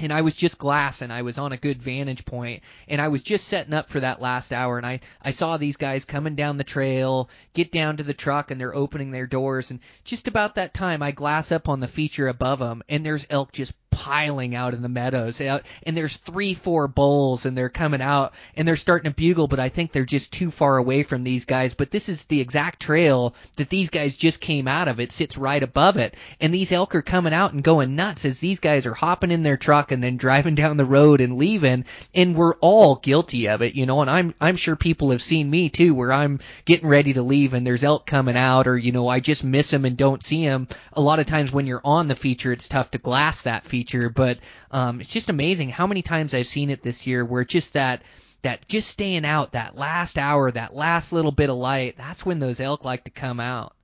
[0.03, 1.11] and I was just glassing.
[1.11, 4.21] I was on a good vantage point, and I was just setting up for that
[4.21, 4.77] last hour.
[4.77, 8.51] And I I saw these guys coming down the trail, get down to the truck,
[8.51, 9.71] and they're opening their doors.
[9.71, 13.27] And just about that time, I glass up on the feature above them, and there's
[13.31, 15.41] elk just piling out in the meadows.
[15.41, 19.49] And there's three, four bulls, and they're coming out, and they're starting to bugle.
[19.49, 21.75] But I think they're just too far away from these guys.
[21.75, 25.01] But this is the exact trail that these guys just came out of.
[25.01, 28.41] It sits right above it, and these elk are coming out and going nuts as
[28.41, 31.85] these guys are hopping in their truck and then driving down the road and leaving
[32.15, 35.49] and we're all guilty of it you know and i'm i'm sure people have seen
[35.49, 38.93] me too where i'm getting ready to leave and there's elk coming out or you
[38.93, 41.81] know i just miss them and don't see them a lot of times when you're
[41.85, 43.80] on the feature it's tough to glass that feature
[44.15, 44.39] but
[44.71, 48.03] um it's just amazing how many times i've seen it this year where just that
[48.43, 52.39] that just staying out that last hour that last little bit of light that's when
[52.39, 53.75] those elk like to come out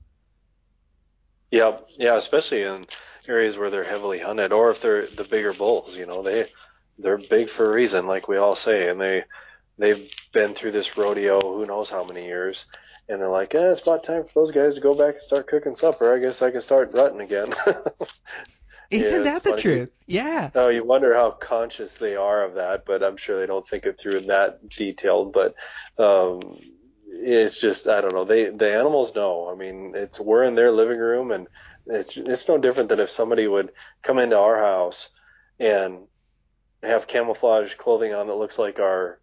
[1.51, 2.86] Yeah, yeah, especially in
[3.28, 5.97] areas where they're heavily hunted, or if they're the bigger bulls.
[5.97, 6.49] You know, they
[6.99, 9.24] they're big for a reason, like we all say, and they
[9.78, 12.66] they've been through this rodeo who knows how many years,
[13.09, 15.47] and they're like, eh, it's about time for those guys to go back and start
[15.49, 16.14] cooking supper.
[16.14, 17.55] I guess I can start rutting again.
[18.91, 19.62] isn't Yeah, that the funny.
[19.62, 23.47] truth yeah Oh, you wonder how conscious they are of that, but I'm sure they
[23.47, 25.32] don't think it through in that detailed.
[25.32, 25.55] But
[25.99, 26.59] um,
[27.07, 28.24] it's just I don't know.
[28.24, 29.51] They the animals know.
[29.51, 31.49] I mean, it's we're in their living room, and
[31.87, 33.72] it's it's no different than if somebody would
[34.03, 35.11] come into our house
[35.61, 36.07] and
[36.82, 39.20] have camouflage clothing on that looks like our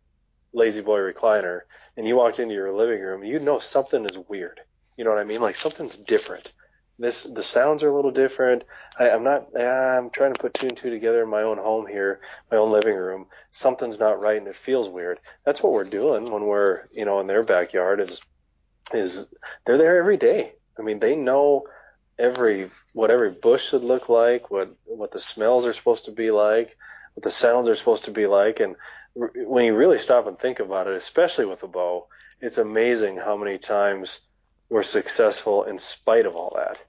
[0.54, 1.62] La-Z-Boy recliner,
[1.98, 4.62] and you walked into your living room, you know something is weird.
[4.98, 5.42] You know what I mean?
[5.42, 6.54] Like something's different.
[7.00, 8.64] This the sounds are a little different.
[8.98, 9.48] I, I'm not.
[9.58, 12.22] Ah, I'm trying to put two and two together in my own home here,
[12.52, 13.26] my own living room.
[13.52, 15.20] Something's not right, and it feels weird.
[15.44, 18.00] That's what we're doing when we're, you know, in their backyard.
[18.00, 18.22] Is
[18.94, 19.26] is
[19.66, 20.54] they're there every day.
[20.78, 21.66] I mean, they know
[22.20, 26.30] every what every bush should look like, what what the smells are supposed to be
[26.30, 26.78] like,
[27.16, 28.76] what the sounds are supposed to be like, and
[29.16, 32.08] when you really stop and think about it, especially with a bow,
[32.42, 34.22] it's amazing how many times
[34.74, 36.84] we're successful in spite of all that,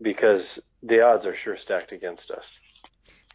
[0.00, 2.60] because the odds are sure stacked against us.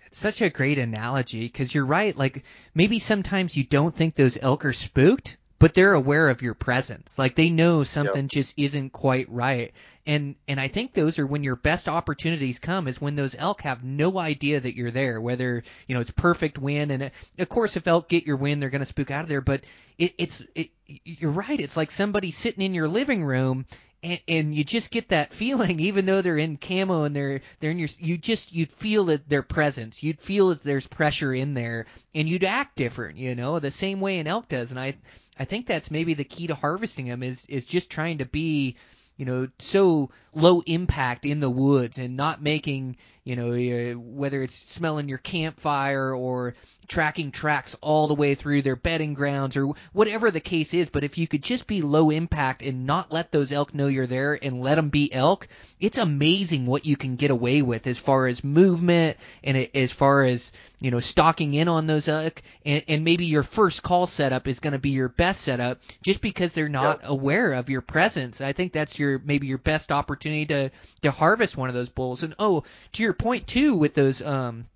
[0.07, 2.15] It's such a great analogy because you're right.
[2.15, 6.55] Like maybe sometimes you don't think those elk are spooked, but they're aware of your
[6.55, 7.17] presence.
[7.17, 9.71] Like they know something just isn't quite right.
[10.05, 13.61] And and I think those are when your best opportunities come is when those elk
[13.61, 15.21] have no idea that you're there.
[15.21, 17.09] Whether you know it's perfect wind, and uh,
[17.39, 19.39] of course if elk get your wind, they're going to spook out of there.
[19.39, 19.63] But
[19.97, 21.57] it, it's it, you're right.
[21.57, 23.65] It's like somebody sitting in your living room
[24.03, 27.71] and, and you just get that feeling, even though they're in camo and they're they're
[27.71, 31.53] in your, you just you'd feel that their presence, you'd feel that there's pressure in
[31.53, 34.71] there, and you'd act different, you know, the same way an elk does.
[34.71, 34.95] And I
[35.39, 38.75] I think that's maybe the key to harvesting them is is just trying to be,
[39.17, 44.55] you know, so low impact in the woods and not making, you know, whether it's
[44.55, 46.55] smelling your campfire or
[46.87, 50.89] tracking tracks all the way through their bedding grounds or whatever the case is.
[50.89, 54.07] But if you could just be low impact and not let those elk know you're
[54.07, 55.47] there and let them be elk,
[55.79, 60.23] it's amazing what you can get away with as far as movement and as far
[60.23, 64.47] as you know stalking in on those elk and, and maybe your first call setup
[64.47, 68.41] is going to be your best setup just because they're not aware of your presence.
[68.41, 70.71] I think that's your maybe your best opportunity to
[71.01, 72.23] to harvest one of those bulls.
[72.23, 72.63] And oh,
[72.93, 74.67] to your point too with those um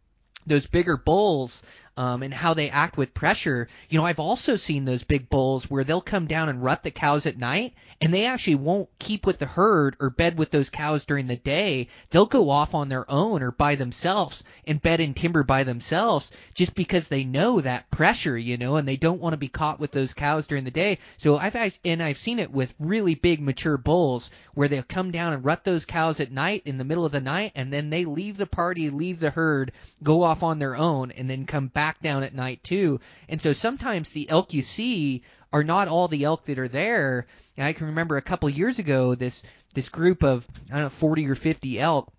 [0.46, 1.62] those bigger bulls
[1.98, 3.68] um, and how they act with pressure.
[3.90, 6.92] You know, I've also seen those big bulls where they'll come down and rut the
[6.92, 10.70] cows at night, and they actually won't keep with the herd or bed with those
[10.70, 11.88] cows during the day.
[12.12, 16.32] They'll go off on their own or by themselves and bed in timber by themselves
[16.54, 19.80] just because they know that pressure, you know, and they don't want to be caught
[19.80, 21.00] with those cows during the day.
[21.18, 25.34] So I've and I've seen it with really big mature bulls where they'll come down
[25.34, 28.06] and rut those cows at night in the middle of the night, and then they
[28.06, 32.02] leave the party, leave the herd, go off on their own, and then come back
[32.02, 33.00] down at night too.
[33.30, 35.22] And so sometimes the elk you see
[35.54, 37.28] are not all the elk that are there.
[37.56, 39.44] And I can remember a couple years ago this
[39.76, 42.12] this group of I don't know 40 or 50 elk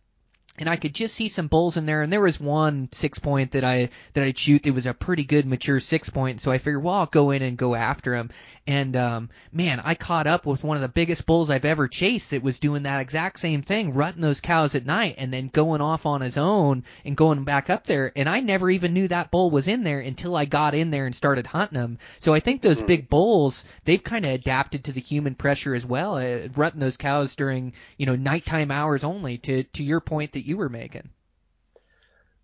[0.59, 2.03] and I could just see some bulls in there.
[2.03, 4.67] And there was one six point that I that I'd shoot.
[4.67, 6.41] It was a pretty good mature six point.
[6.41, 8.31] So I figured, well, I'll go in and go after him.
[8.69, 12.33] And um, man, I caught up with one of the biggest bulls I've ever chased
[12.33, 15.81] that was doing that exact same thing, rutting those cows at night and then going
[15.81, 18.13] off on his own and going back up there.
[18.15, 21.07] And I never even knew that bull was in there until I got in there
[21.07, 21.99] and started hunting him.
[22.19, 25.87] So I think those big bulls, they've kind of adapted to the human pressure as
[25.87, 29.39] well, uh, rutting those cows during you know nighttime hours only.
[29.39, 31.09] To to your point that you were making.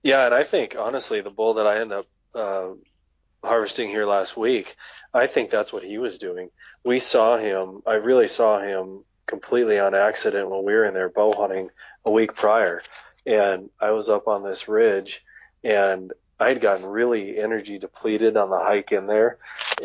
[0.03, 2.69] Yeah, and I think honestly, the bull that I ended up uh,
[3.47, 4.77] harvesting here last week,
[5.15, 6.51] I think that's what he was doing.
[6.85, 7.83] We saw him.
[7.87, 11.71] I really saw him completely on accident when we were in there bow hunting
[12.05, 12.83] a week prior,
[13.25, 15.25] and I was up on this ridge,
[15.63, 19.39] and I had gotten really energy depleted on the hike in there,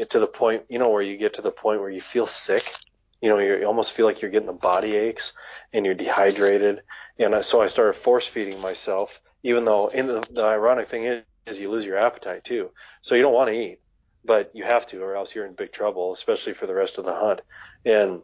[0.10, 2.74] to the point, you know, where you get to the point where you feel sick.
[3.22, 5.34] You know, you almost feel like you're getting the body aches
[5.74, 6.82] and you're dehydrated.
[7.18, 11.24] And so I started force feeding myself, even though and the, the ironic thing is,
[11.46, 12.72] is you lose your appetite too.
[13.02, 13.80] So you don't want to eat,
[14.24, 17.06] but you have to, or else you're in big trouble, especially for the rest of
[17.06, 17.42] the hunt.
[17.86, 18.22] And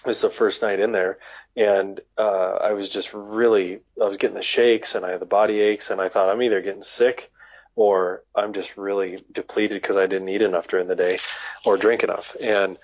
[0.00, 1.18] it was the first night in there,
[1.56, 5.26] and uh, I was just really, I was getting the shakes and I had the
[5.26, 7.32] body aches, and I thought I'm either getting sick
[7.74, 11.20] or I'm just really depleted because I didn't eat enough during the day
[11.64, 12.36] or drink enough.
[12.40, 12.76] And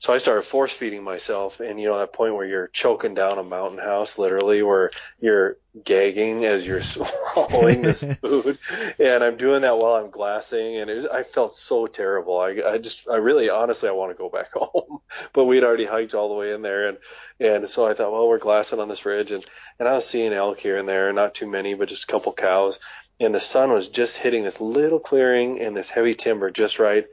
[0.00, 3.38] so I started force feeding myself, and you know that point where you're choking down
[3.38, 8.58] a mountain house, literally, where you're gagging as you're swallowing this food,
[9.00, 12.38] and I'm doing that while I'm glassing, and it was, I felt so terrible.
[12.38, 15.00] I, I just, I really, honestly, I want to go back home,
[15.32, 16.98] but we'd already hiked all the way in there, and
[17.40, 19.44] and so I thought, well, we're glassing on this ridge, and
[19.80, 22.32] and I was seeing elk here and there, not too many, but just a couple
[22.32, 22.78] cows,
[23.18, 27.06] and the sun was just hitting this little clearing and this heavy timber just right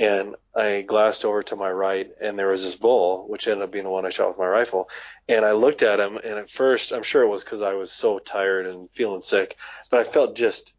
[0.00, 3.70] and I glassed over to my right, and there was this bull, which ended up
[3.70, 4.88] being the one I shot with my rifle.
[5.28, 7.92] And I looked at him, and at first, I'm sure it was because I was
[7.92, 9.56] so tired and feeling sick,
[9.90, 10.74] but I felt just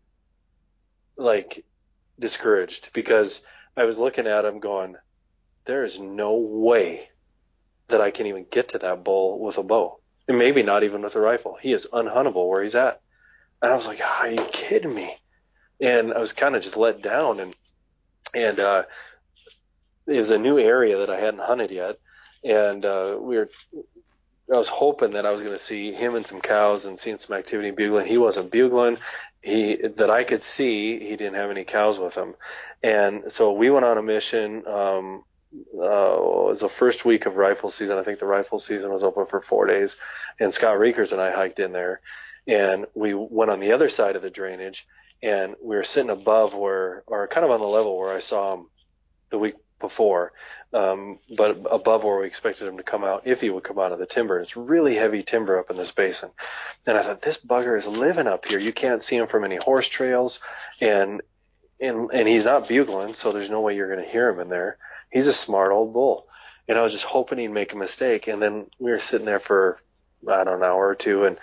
[1.18, 1.64] like
[2.18, 3.46] discouraged because
[3.78, 4.96] I was looking at him going,
[5.66, 7.08] there is no way
[7.90, 11.04] that I can even get to that bull with a bow, and maybe not even
[11.04, 11.60] with a rifle.
[11.62, 13.00] He is unhuntable where he's at.
[13.62, 15.16] And I was like, are you kidding me?
[15.80, 17.56] And I was kind of just let down, and
[18.34, 18.84] and uh,
[20.08, 22.00] it was a new area that I hadn't hunted yet,
[22.44, 23.50] and uh, we were.
[24.52, 27.16] I was hoping that I was going to see him and some cows and seeing
[27.18, 28.06] some activity bugling.
[28.06, 28.98] He wasn't bugling.
[29.42, 31.00] He that I could see.
[31.00, 32.36] He didn't have any cows with him,
[32.84, 34.68] and so we went on a mission.
[34.68, 35.24] Um,
[35.54, 37.98] uh, it was the first week of rifle season.
[37.98, 39.98] I think the rifle season was open for four days,
[40.40, 42.02] and Scott Reekers and I hiked in there,
[42.48, 44.88] and we went on the other side of the drainage,
[45.22, 48.54] and we were sitting above where, or kind of on the level where I saw
[48.54, 48.68] him
[49.30, 50.32] the week before,
[50.74, 53.92] um, but above where we expected him to come out if he would come out
[53.92, 54.40] of the timber.
[54.40, 56.30] It's really heavy timber up in this basin.
[56.86, 58.60] And I thought, this bugger is living up here.
[58.60, 60.40] You can't see him from any horse trails,
[60.80, 61.22] and
[61.80, 64.50] and and he's not bugling, so there's no way you're going to hear him in
[64.50, 64.78] there.
[65.12, 66.28] He's a smart old bull.
[66.68, 68.28] And I was just hoping he'd make a mistake.
[68.28, 69.80] And then we were sitting there for
[70.28, 71.38] I don't know an hour or two, and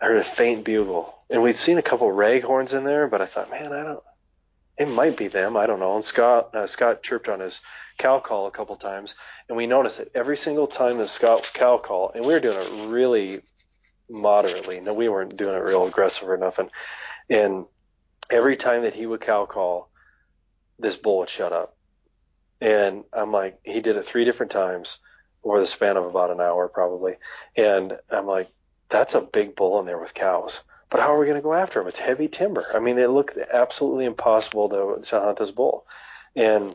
[0.00, 1.14] I heard a faint bugle.
[1.30, 4.02] And we'd seen a couple raghorns in there, but I thought, man, I don't
[4.82, 5.56] it might be them.
[5.56, 5.94] I don't know.
[5.94, 7.60] And Scott uh, Scott chirped on his
[7.98, 9.14] cow call a couple times,
[9.48, 12.58] and we noticed that every single time the Scott cow call, and we were doing
[12.58, 13.42] it really
[14.08, 14.80] moderately.
[14.80, 16.70] No, we weren't doing it real aggressive or nothing.
[17.30, 17.66] And
[18.30, 19.88] every time that he would cow call,
[20.78, 21.76] this bull would shut up.
[22.60, 24.98] And I'm like, he did it three different times
[25.44, 27.16] over the span of about an hour, probably.
[27.56, 28.50] And I'm like,
[28.88, 30.62] that's a big bull in there with cows.
[30.92, 31.88] But how are we going to go after him?
[31.88, 32.66] It's heavy timber.
[32.74, 35.86] I mean, it looked absolutely impossible to, to hunt this bull.
[36.36, 36.74] And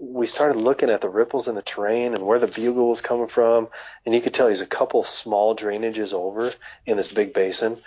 [0.00, 3.28] we started looking at the ripples in the terrain and where the bugle was coming
[3.28, 3.68] from.
[4.04, 6.52] And you could tell he's a couple small drainages over
[6.84, 7.78] in this big basin.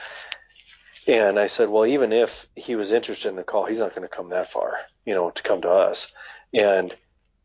[1.06, 4.08] And I said, well, even if he was interested in the call, he's not going
[4.08, 6.14] to come that far, you know, to come to us.
[6.54, 6.96] And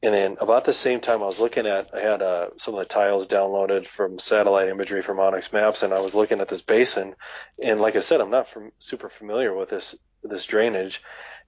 [0.02, 2.80] and then about the same time, I was looking at, I had uh, some of
[2.80, 6.62] the tiles downloaded from satellite imagery from onX Maps, and I was looking at this
[6.62, 7.16] basin.
[7.60, 11.02] And like I said, I'm not from, super familiar with this this drainage,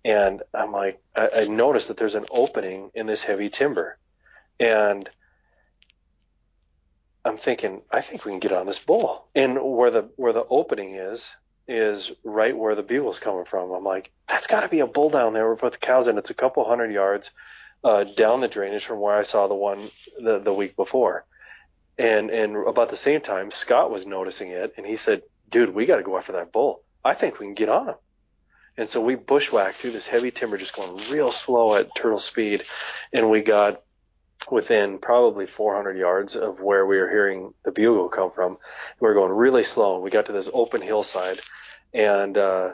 [0.05, 3.98] and I'm like, I, I noticed that there's an opening in this heavy timber,
[4.59, 5.09] and
[7.24, 9.26] I'm thinking, I think we can get on this bull.
[9.34, 11.30] And where the where the opening is
[11.68, 13.70] is right where the bugle's coming from.
[13.70, 15.55] I'm like, that's got to be a bull down there.
[15.55, 16.18] Put the cows in.
[16.18, 17.30] It's a couple hundred yards
[17.83, 21.24] uh, down the drainage from where I saw the one the, the week before.
[21.99, 25.87] And and about the same time, Scott was noticing it, and he said, "Dude, we
[25.87, 26.83] got to go after that bull.
[27.05, 27.95] I think we can get on him."
[28.76, 32.64] And so we bushwhacked through this heavy timber, just going real slow at turtle speed,
[33.12, 33.83] and we got
[34.51, 38.57] within probably 400 yards of where we were hearing the bugle come from.
[38.99, 41.41] We were going really slow, and we got to this open hillside,
[41.93, 42.70] and uh,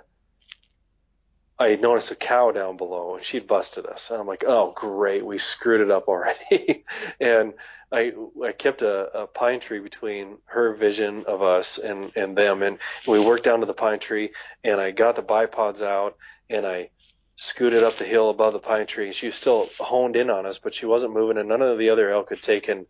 [1.59, 4.11] I noticed a cow down below and she'd busted us.
[4.11, 6.85] And I'm like, oh, great, we screwed it up already.
[7.21, 7.55] and
[7.91, 8.13] I
[8.45, 12.63] I kept a, a pine tree between her vision of us and, and them.
[12.63, 14.33] And we worked down to the pine tree
[14.63, 16.17] and I got the bipods out
[16.51, 16.91] and I
[17.37, 19.13] scooted up the hill above the pine tree.
[19.13, 21.91] She was still honed in on us, but she wasn't moving and none of the
[21.91, 22.87] other elk had taken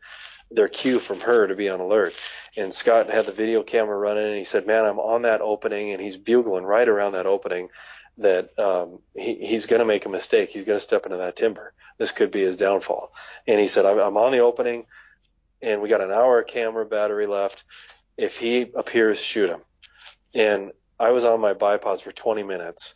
[0.51, 2.15] their cue from her to be on alert.
[2.57, 5.93] And Scott had the video camera running and he said, man, I'm on that opening
[5.93, 7.69] and he's bugling right around that opening
[8.19, 10.51] that um, he, he's going to make a mistake.
[10.51, 11.73] He's going to step into that timber.
[11.99, 13.13] This could be his downfall.
[13.47, 14.87] And he said, I'm, I'm on the opening,
[15.63, 17.65] and we got an hour of camera battery left.
[18.17, 19.61] If he appears, shoot him.
[20.35, 22.95] And I was on my bipods for 20 minutes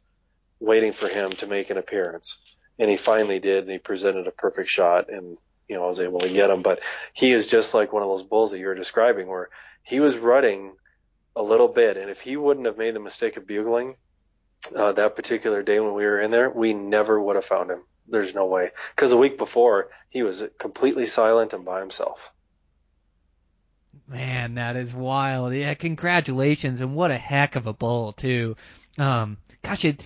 [0.58, 2.38] waiting for him to make an appearance.
[2.78, 5.36] And he finally did, and he presented a perfect shot, and
[5.68, 6.62] you know I was able to get him.
[6.62, 6.80] But
[7.12, 9.50] he is just like one of those bulls that you were describing, where
[9.82, 10.72] he was rutting
[11.36, 13.96] a little bit, and if he wouldn't have made the mistake of bugling,
[14.74, 17.80] uh, that particular day when we were in there, we never would have found him.
[18.08, 18.70] There's no way.
[18.94, 22.32] Because the week before, he was completely silent and by himself.
[24.08, 25.54] Man, that is wild.
[25.54, 28.56] Yeah, congratulations, and what a heck of a bull too.
[28.98, 30.02] Um, gosh, it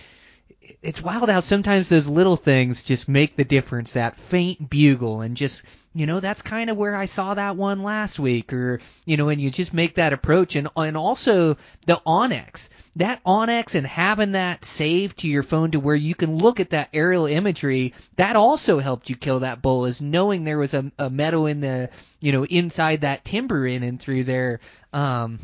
[0.81, 3.93] it's wild how sometimes those little things just make the difference.
[3.93, 5.63] That faint bugle, and just
[5.95, 9.29] you know, that's kind of where I saw that one last week, or you know,
[9.29, 11.55] and you just make that approach, and and also
[11.85, 16.37] the onX, that onX, and having that saved to your phone to where you can
[16.37, 20.57] look at that aerial imagery, that also helped you kill that bull is knowing there
[20.57, 21.89] was a, a meadow in the,
[22.19, 24.59] you know, inside that timber in and through there.
[24.91, 25.39] Um,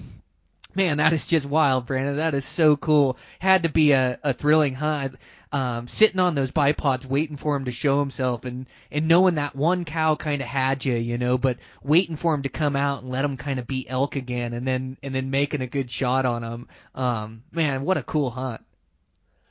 [0.76, 2.18] man, that is just wild, Brandon.
[2.18, 3.18] That is so cool.
[3.40, 5.16] Had to be a, a thrilling hunt
[5.52, 9.56] um, sitting on those bipods waiting for him to show himself and, and knowing that
[9.56, 13.02] one cow kind of had you, you know, but waiting for him to come out
[13.02, 15.92] and let him kind of beat elk again and then, and then making a good
[15.92, 16.68] shot on him.
[16.96, 18.62] Um, man, what a cool hunt.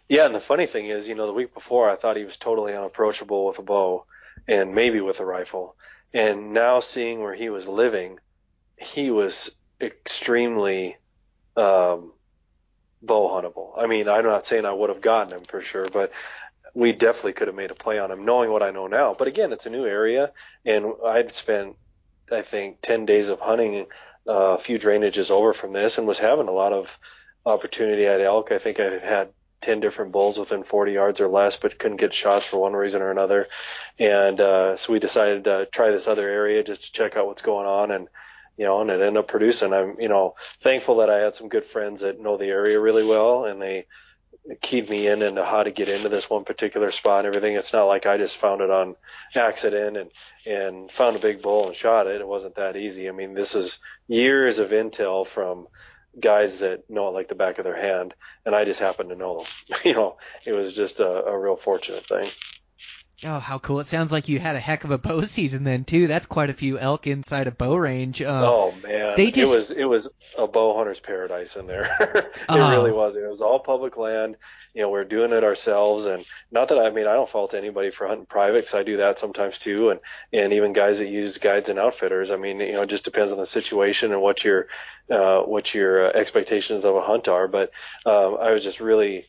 [0.09, 2.37] Yeah, and the funny thing is, you know, the week before I thought he was
[2.37, 4.07] totally unapproachable with a bow
[4.49, 5.77] and maybe with a rifle.
[6.12, 8.18] And now seeing where he was living,
[8.77, 10.97] he was extremely
[11.61, 12.13] um,
[13.03, 13.73] bow huntable.
[13.77, 16.13] I mean, I'm not saying I would have gotten him for sure, but
[16.75, 19.15] we definitely could have made a play on him, knowing what I know now.
[19.15, 20.33] But again, it's a new area,
[20.65, 21.77] and I'd spent,
[22.31, 23.87] I think, 10 days of hunting
[24.29, 26.99] uh, a few drainages over from this, and was having a lot of
[27.45, 28.53] opportunity at elk.
[28.53, 29.31] I think I had
[29.63, 33.03] 10 different bulls within 40 yards or less, but couldn't get shots for one reason
[33.03, 33.49] or another.
[33.99, 37.43] And uh, so we decided to try this other area just to check out what's
[37.43, 37.91] going on.
[37.91, 38.09] And
[38.61, 39.73] you know, and it ended up producing.
[39.73, 43.07] I'm, you know, thankful that I had some good friends that know the area really
[43.07, 43.87] well and they
[44.61, 47.57] keyed me in into how to get into this one particular spot and everything.
[47.57, 48.97] It's not like I just found it on
[49.35, 50.11] accident and,
[50.45, 52.21] and found a big bull and shot it.
[52.21, 53.09] It wasn't that easy.
[53.09, 55.67] I mean, this is years of intel from
[56.21, 58.13] guys that know it like the back of their hand.
[58.45, 59.79] And I just happened to know them.
[59.87, 62.31] you know, it was just a, a real fortunate thing.
[63.23, 63.81] Oh, how cool!
[63.81, 66.07] It sounds like you had a heck of a bow season then too.
[66.07, 68.23] That's quite a few elk inside of bow range.
[68.23, 69.39] Uh, oh man, they just...
[69.39, 70.09] it was it was
[70.39, 71.83] a bow hunter's paradise in there.
[72.01, 72.71] it oh.
[72.71, 73.16] really was.
[73.16, 74.37] It was all public land.
[74.73, 77.91] You know, we're doing it ourselves, and not that I mean I don't fault anybody
[77.91, 80.01] for hunting private because I do that sometimes too, and
[80.33, 82.31] and even guys that use guides and outfitters.
[82.31, 84.68] I mean, you know, it just depends on the situation and what your
[85.11, 87.49] uh, what your uh, expectations of a hunt are.
[87.49, 87.73] But
[88.07, 89.27] um, I was just really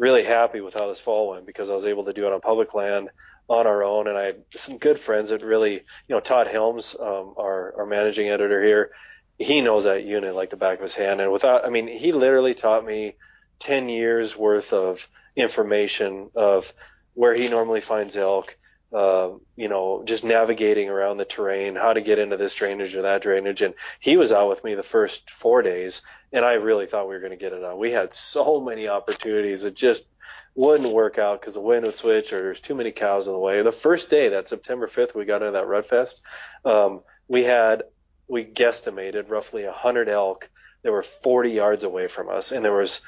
[0.00, 2.40] really happy with how this fall went because I was able to do it on
[2.40, 3.10] public land
[3.48, 4.08] on our own.
[4.08, 7.86] And I had some good friends that really, you know, Todd Helms, um, our, our
[7.86, 8.92] managing editor here,
[9.38, 11.20] he knows that unit like the back of his hand.
[11.20, 13.16] And without, I mean, he literally taught me
[13.58, 16.72] 10 years worth of information of
[17.12, 18.56] where he normally finds elk,
[18.92, 23.02] uh, you know, just navigating around the terrain, how to get into this drainage or
[23.02, 23.62] that drainage.
[23.62, 27.14] And he was out with me the first four days, and I really thought we
[27.14, 27.78] were going to get it on.
[27.78, 29.64] We had so many opportunities.
[29.64, 30.06] It just
[30.54, 33.38] wouldn't work out because the wind would switch or there's too many cows in the
[33.38, 33.62] way.
[33.62, 36.22] The first day, that September 5th, we got into that rut fest.
[36.64, 37.84] Um, we had,
[38.26, 40.50] we guesstimated roughly 100 elk
[40.82, 42.50] that were 40 yards away from us.
[42.50, 43.02] And there was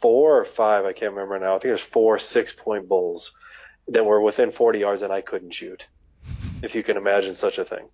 [0.00, 1.54] four or five, I can't remember now.
[1.54, 3.32] I think there's four six point bulls
[3.88, 5.86] that were within 40 yards and I couldn't shoot.
[6.62, 7.88] If you can imagine such a thing.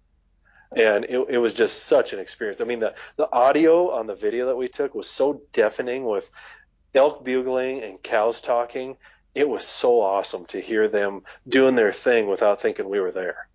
[0.77, 2.61] And it, it was just such an experience.
[2.61, 6.31] I mean, the, the audio on the video that we took was so deafening with
[6.95, 8.97] elk bugling and cows talking,
[9.35, 13.49] it was so awesome to hear them doing their thing without thinking we were there.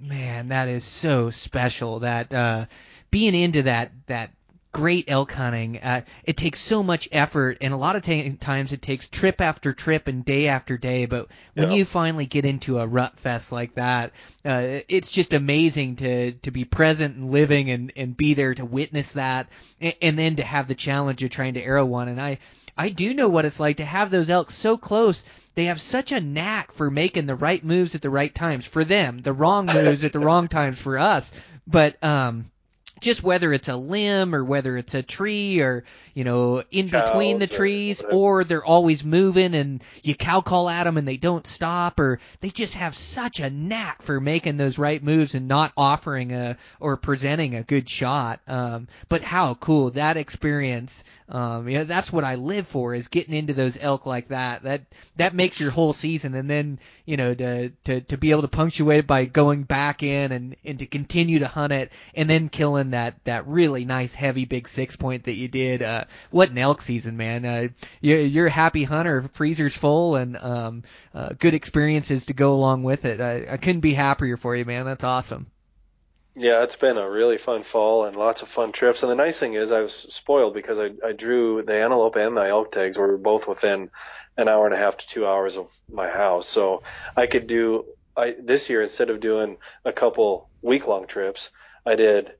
[0.00, 2.00] Man, that is so special.
[2.00, 2.66] That uh,
[3.10, 4.32] being into that that
[4.72, 8.72] great elk hunting, uh, it takes so much effort, and a lot of ta- times
[8.72, 11.06] it takes trip after trip and day after day.
[11.06, 11.76] But when Yeah.
[11.76, 14.12] you finally get into a rut fest like that,
[14.44, 18.64] uh, it's just amazing to to be present and living and and be there to
[18.64, 19.48] witness that,
[19.80, 22.08] and, and then to have the challenge of trying to arrow one.
[22.08, 22.38] And I
[22.76, 25.24] I do know what it's like to have those elk so close.
[25.54, 28.84] They have such a knack for making the right moves at the right times for
[28.84, 31.30] them, the wrong moves at the wrong times for us.
[31.66, 32.46] But um
[33.02, 35.84] just whether it's a limb or whether it's a tree or
[36.14, 38.16] you know in between the Cows or trees whatever.
[38.16, 42.20] or they're always moving and you cow call at them and they don't stop or
[42.40, 46.56] they just have such a knack for making those right moves and not offering a
[46.80, 52.24] or presenting a good shot um but how cool that experience um yeah that's what
[52.24, 54.62] I live for is getting into those elk like that.
[54.62, 54.82] That
[55.16, 56.34] that makes your whole season.
[56.34, 60.02] And then you know to to to be able to punctuate it by going back
[60.02, 64.14] in and and to continue to hunt it and then killing that that really nice
[64.14, 67.44] heavy big six point that you did uh what an elk season man.
[67.44, 67.68] Uh
[68.00, 70.82] you're, you're a happy hunter freezer's full and um
[71.14, 73.20] uh, good experiences to go along with it.
[73.20, 74.84] I, I couldn't be happier for you man.
[74.84, 75.46] That's awesome
[76.34, 79.02] Yeah, it's been a really fun fall and lots of fun trips.
[79.02, 82.36] And the nice thing is, I was spoiled because I, I drew the antelope and
[82.36, 83.90] the elk tags were both within
[84.38, 86.48] an hour and a half to two hours of my house.
[86.48, 86.82] So
[87.16, 87.84] I could do
[88.16, 91.50] I this year instead of doing a couple week long trips,
[91.84, 92.32] I did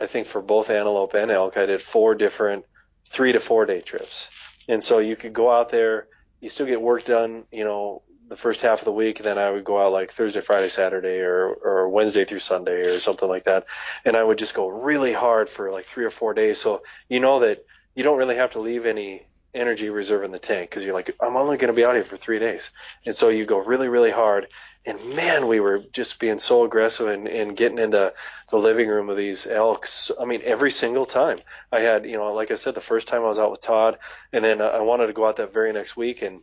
[0.00, 2.64] I think for both antelope and elk, I did four different
[3.08, 4.28] three to four day trips.
[4.68, 6.08] And so you could go out there,
[6.40, 9.50] you still get work done, you know, the first half of the week, then I
[9.50, 13.44] would go out like Thursday, Friday, Saturday, or or Wednesday through Sunday, or something like
[13.44, 13.66] that,
[14.04, 16.58] and I would just go really hard for like three or four days.
[16.58, 20.38] So you know that you don't really have to leave any energy reserve in the
[20.38, 22.70] tank because you're like, I'm only going to be out here for three days,
[23.04, 24.46] and so you go really, really hard.
[24.86, 28.14] And man, we were just being so aggressive and, and getting into
[28.48, 30.10] the living room of these elks.
[30.18, 31.40] I mean, every single time
[31.70, 33.98] I had, you know, like I said, the first time I was out with Todd,
[34.32, 36.40] and then I wanted to go out that very next week and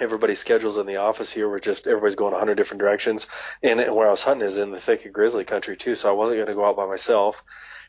[0.00, 3.26] everybody's schedules in the office here were just everybody's going a hundred different directions.
[3.62, 6.12] And where I was hunting is in the thick of grizzly country too, so I
[6.12, 7.42] wasn't going to go out by myself.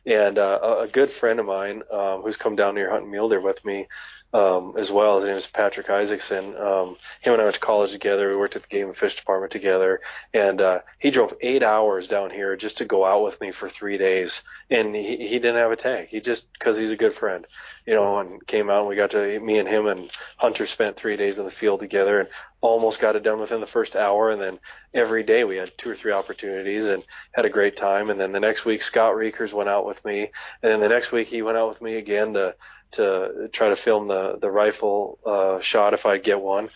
[0.06, 3.30] And uh, a- a good friend of mine um, who's come down here hunting mule
[3.30, 3.88] deer with me
[4.34, 5.16] um, as well.
[5.16, 6.58] His name is Patrick Isaacson.
[6.58, 8.28] Um, him and I went to college together.
[8.30, 10.02] We worked at the game and fish department together,
[10.34, 13.70] and uh, he drove eight hours down here just to go out with me for
[13.70, 14.42] three days.
[14.70, 16.08] And he, he didn't have a tag.
[16.10, 17.46] He just because he's a good friend,
[17.85, 20.95] you know, and came out and we got to me and him and Hunter spent
[20.95, 22.30] three days in the field together and
[22.61, 24.30] almost got it done within the first hour.
[24.30, 24.60] And then
[24.93, 27.03] every day we had two or three opportunities and
[27.34, 28.10] had a great time.
[28.10, 30.31] And then the next week Scott Reekers went out with me,
[30.61, 32.55] and then the next week he went out with me again to
[32.91, 36.69] to try to film the the rifle uh, shot if I'd get one.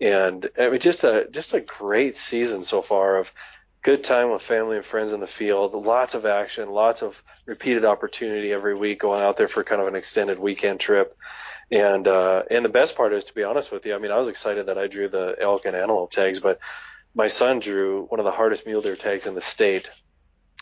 [0.00, 3.32] And it was just a just a great season so far of
[3.84, 7.84] good time with family and friends in the field, lots of action, lots of repeated
[7.84, 11.16] opportunity every week going out there for kind of an extended weekend trip.
[11.70, 14.18] And uh, and the best part is, to be honest with you, I mean, I
[14.18, 16.58] was excited that I drew the elk and antelope tags, but
[17.14, 19.90] my son drew one of the hardest mule deer tags in the state,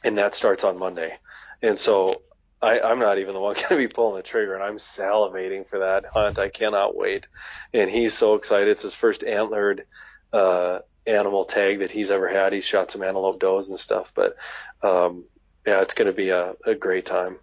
[0.04, 1.16] and that starts on Monday.
[1.62, 2.22] And so
[2.60, 5.66] I, I'm not even the one going to be pulling the trigger, and I'm salivating
[5.66, 6.40] for that hunt.
[6.40, 7.28] I cannot wait.
[7.72, 8.68] And he's so excited.
[8.68, 9.84] It's his first antlered
[10.32, 12.52] uh, animal tag that he's ever had.
[12.52, 14.36] He's shot some antelope does and stuff, but
[14.82, 15.24] um,
[15.66, 17.38] yeah, it's going to be a, a great time.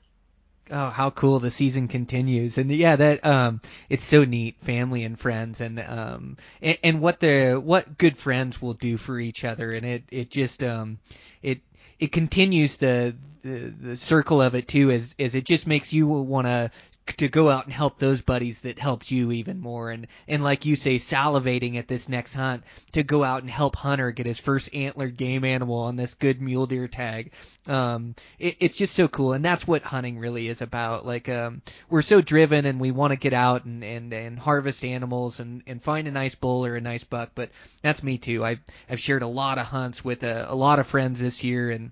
[0.71, 2.59] Oh, how cool the season continues.
[2.59, 3.59] And yeah, that um
[3.89, 8.61] it's so neat, family and friends and um and, and what the what good friends
[8.61, 10.99] will do for each other and it it just um
[11.41, 11.61] it
[11.97, 16.07] it continues the the, the circle of it too as as it just makes you
[16.07, 16.69] want to
[17.17, 19.91] to go out and help those buddies that helped you even more.
[19.91, 22.63] And and like you say salivating at this next hunt
[22.93, 26.41] to go out and help Hunter get his first antlered game animal on this good
[26.41, 27.31] mule deer tag.
[27.67, 29.33] Um it, it's just so cool.
[29.33, 31.05] And that's what hunting really is about.
[31.05, 34.83] Like um we're so driven and we want to get out and and and harvest
[34.83, 37.31] animals and and find a nice bull or a nice buck.
[37.35, 37.49] But
[37.81, 38.43] that's me too.
[38.43, 38.59] I've
[38.89, 41.91] i've shared a lot of hunts with a, a lot of friends this year and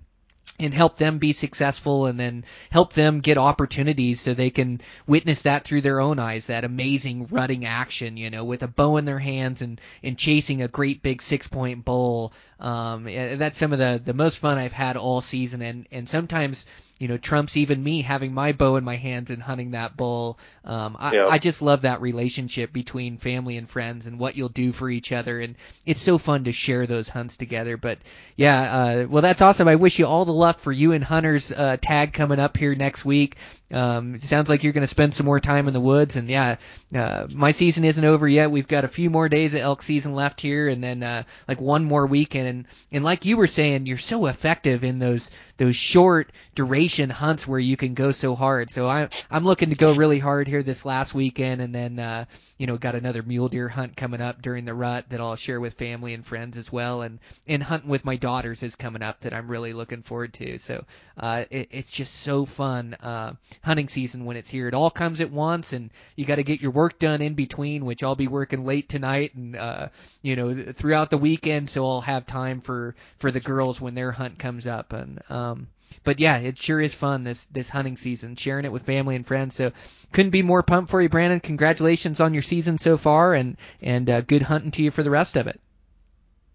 [0.60, 5.42] and help them be successful and then help them get opportunities so they can witness
[5.42, 9.04] that through their own eyes that amazing rutting action you know with a bow in
[9.04, 13.78] their hands and and chasing a great big six point bull um that's some of
[13.78, 16.66] the the most fun I've had all season and and sometimes
[16.98, 20.38] you know trumps even me having my bow in my hands and hunting that bull.
[20.68, 21.26] Um, I, Yeah.
[21.26, 25.12] I just love that relationship between family and friends and what you'll do for each
[25.12, 27.78] other, and it's so fun to share those hunts together.
[27.78, 27.98] But
[28.36, 29.66] yeah, uh, well that's awesome.
[29.66, 32.74] I wish you all the luck for you and Hunter's uh, tag coming up here
[32.74, 33.36] next week.
[33.70, 36.28] Um, it sounds like you're going to spend some more time in the woods, and
[36.28, 36.56] yeah,
[36.94, 38.50] uh, my season isn't over yet.
[38.50, 41.60] We've got a few more days of elk season left here, and then uh, like
[41.60, 42.48] one more weekend.
[42.48, 47.46] And and like you were saying, you're so effective in those those short duration hunts
[47.46, 48.70] where you can go so hard.
[48.70, 52.24] So I I'm looking to go really hard here this last weekend, and then uh,
[52.56, 55.60] you know got another mule deer hunt coming up during the rut that I'll share
[55.60, 59.20] with family and friends as well, and and hunting with my daughters is coming up
[59.20, 60.58] that I'm really looking forward to.
[60.58, 60.84] So
[61.16, 64.68] uh, it, it's just so fun uh, hunting season when it's here.
[64.68, 67.84] It all comes at once, and you got to get your work done in between,
[67.84, 69.88] which I'll be working late tonight and uh,
[70.22, 73.94] you know th- throughout the weekend, so I'll have time for for the girls when
[73.94, 74.92] their hunt comes up.
[74.92, 75.68] And um,
[76.04, 79.26] but yeah, it sure is fun this this hunting season, sharing it with family and
[79.26, 79.54] friends.
[79.54, 79.72] So
[80.12, 81.40] couldn't be more pumped for you, Brandon.
[81.40, 85.10] Congratulations on your season so far, and and uh, good hunting to you for the
[85.10, 85.60] rest of it.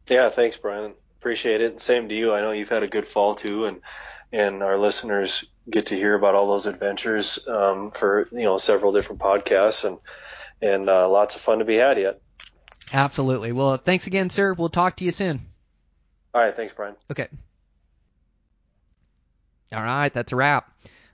[0.07, 0.93] Yeah, thanks, Brian.
[1.19, 1.79] Appreciate it.
[1.79, 2.33] Same to you.
[2.33, 3.81] I know you've had a good fall too, and
[4.31, 8.91] and our listeners get to hear about all those adventures um, for you know several
[8.91, 9.99] different podcasts and
[10.61, 12.21] and uh, lots of fun to be had yet.
[12.91, 13.51] Absolutely.
[13.51, 14.53] Well, thanks again, sir.
[14.53, 15.41] We'll talk to you soon.
[16.33, 16.95] All right, thanks, Brian.
[17.11, 17.27] Okay.
[19.73, 20.71] All right, that's a wrap.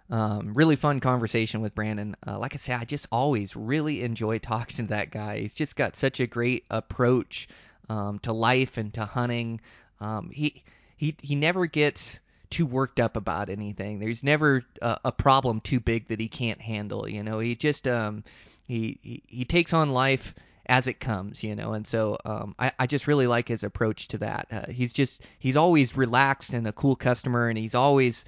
[0.09, 2.15] Um, really fun conversation with Brandon.
[2.25, 5.39] Uh, like I said, I just always really enjoy talking to that guy.
[5.39, 7.47] He's just got such a great approach
[7.89, 9.61] um, to life and to hunting.
[10.01, 10.63] Um, he
[10.97, 12.19] he he never gets
[12.49, 13.99] too worked up about anything.
[13.99, 17.07] There's never a, a problem too big that he can't handle.
[17.07, 18.23] You know, he just um,
[18.67, 22.71] he, he he takes on life as it comes, you know, and so um, I,
[22.77, 24.47] I just really like his approach to that.
[24.51, 28.23] Uh, he's just he's always relaxed and a cool customer, and he's always,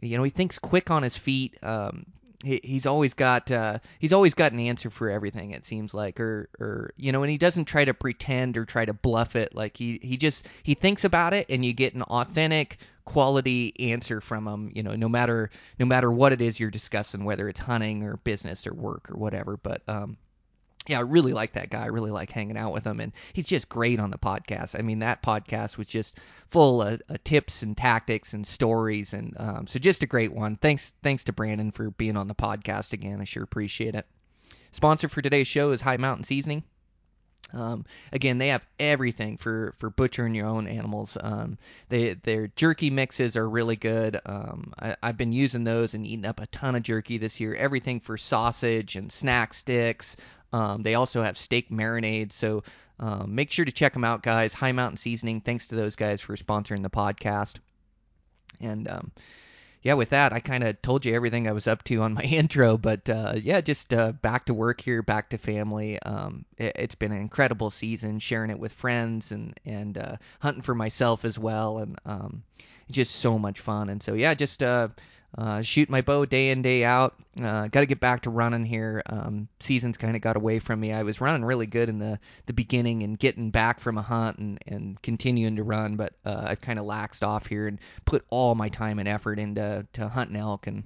[0.00, 1.56] you know, he thinks quick on his feet.
[1.62, 2.06] Um,
[2.44, 5.50] he, he's always got uh, he's always got an answer for everything.
[5.52, 8.84] It seems like, or or you know, and he doesn't try to pretend or try
[8.84, 9.54] to bluff it.
[9.54, 14.20] Like he he just he thinks about it, and you get an authentic quality answer
[14.20, 14.70] from him.
[14.74, 18.16] You know, no matter no matter what it is you're discussing, whether it's hunting or
[18.18, 19.56] business or work or whatever.
[19.56, 20.16] But um,
[20.88, 21.82] yeah, I really like that guy.
[21.82, 24.78] I really like hanging out with him, and he's just great on the podcast.
[24.78, 26.18] I mean, that podcast was just
[26.50, 30.56] full of, of tips and tactics and stories, and um, so just a great one.
[30.56, 33.20] Thanks, thanks to Brandon for being on the podcast again.
[33.20, 34.06] I sure appreciate it.
[34.72, 36.62] Sponsor for today's show is Hi Mountain Seasoning.
[37.52, 41.16] Um, again, they have everything for, for butchering your own animals.
[41.20, 41.58] Um,
[41.88, 44.20] they their jerky mixes are really good.
[44.26, 47.54] Um, I, I've been using those and eating up a ton of jerky this year.
[47.54, 50.16] Everything for sausage and snack sticks.
[50.56, 52.32] Um, they also have steak marinades.
[52.32, 52.64] So
[52.98, 54.54] um, make sure to check them out, guys.
[54.54, 55.42] Hi Mountain Seasoning.
[55.42, 57.56] Thanks to those guys for sponsoring the podcast.
[58.58, 59.12] And um,
[59.82, 62.22] yeah, with that, I kind of told you everything I was up to on my
[62.22, 66.00] intro, but uh, yeah, just uh, back to work here, back to family.
[66.00, 70.62] Um, it, it's been an incredible season, sharing it with friends and and uh, hunting
[70.62, 72.42] for myself as well, and um,
[72.90, 73.90] just so much fun.
[73.90, 74.62] And so yeah, just
[75.38, 77.14] uh, shoot my bow day in day out.
[77.40, 79.02] Uh, Got to get back to running here.
[79.04, 80.92] Um, season's kind of got away from me.
[80.92, 84.38] I was running really good in the the beginning and getting back from a hunt
[84.38, 88.24] and and continuing to run, but uh, I've kind of laxed off here and put
[88.30, 90.84] all my time and effort into to hunting elk and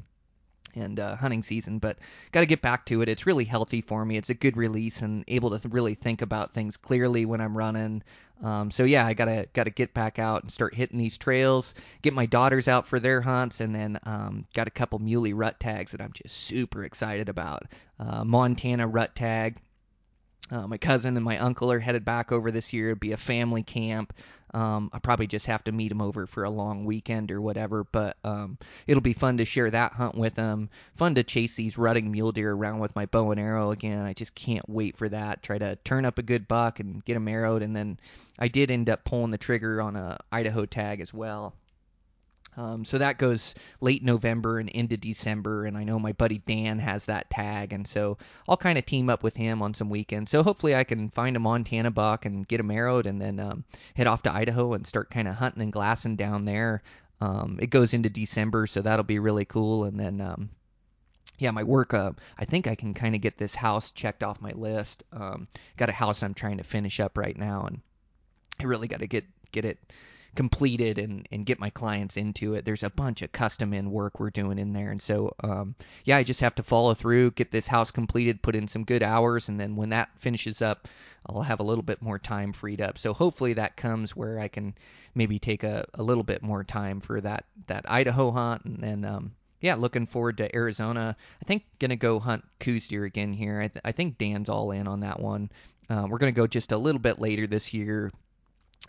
[0.75, 1.99] and uh, hunting season, but
[2.33, 3.09] got to get back to it.
[3.09, 4.17] It's really healthy for me.
[4.17, 7.57] It's a good release and able to th- really think about things clearly when I'm
[7.57, 8.03] running.
[8.43, 11.75] Um, so yeah, I gotta gotta get back out and start hitting these trails.
[12.03, 15.61] Get my daughters out for their hunts, and then um, got a couple muley rut
[15.61, 17.65] tags that I'm just super excited about.
[17.99, 19.59] Uh, Montana rut tag.
[20.51, 22.89] Uh, my cousin and my uncle are headed back over this year.
[22.91, 24.13] It'll be a family camp.
[24.53, 27.85] Um, I probably just have to meet him over for a long weekend or whatever,
[27.85, 30.71] but um, it'll be fun to share that hunt with him.
[30.95, 34.05] Fun to chase these rutting mule deer around with my bow and arrow again.
[34.05, 35.43] I just can't wait for that.
[35.43, 37.99] Try to turn up a good buck and get him arrowed, and then
[38.39, 41.55] I did end up pulling the trigger on a Idaho tag as well.
[42.57, 46.79] Um, so that goes late November and into December, and I know my buddy Dan
[46.81, 48.19] has that tag, and so
[48.49, 50.31] I'll kind of team up with him on some weekends.
[50.31, 53.65] So hopefully I can find a Montana buck and get him arrowed, and then um,
[53.95, 56.83] head off to Idaho and start kind of hunting and glassing down there.
[57.21, 60.51] Um, it goes into December, so that'll be really cool, and then um,
[61.39, 61.95] yeah, my work.
[61.95, 65.03] Uh, I think I can kind of get this house checked off my list.
[65.13, 67.81] Um, got a house I'm trying to finish up right now, and
[68.61, 69.79] I really got to get get it
[70.35, 72.65] completed and and get my clients into it.
[72.65, 75.75] There's a bunch of custom in work we're doing in there, and so um,
[76.05, 79.03] yeah, I just have to follow through, get this house completed, put in some good
[79.03, 80.89] hours, and then when that finishes up,
[81.27, 82.99] I'll have a little bit more time freed up.
[82.99, 84.75] So hopefully that comes where I can
[85.15, 89.05] maybe take a, a little bit more time for that that Idaho hunt, and then
[89.05, 91.17] um, yeah, looking forward to Arizona.
[91.43, 93.61] I think gonna go hunt Coues deer again here.
[93.61, 95.51] I, th- I think Dan's all in on that one.
[95.89, 98.11] Uh, we're gonna go just a little bit later this year,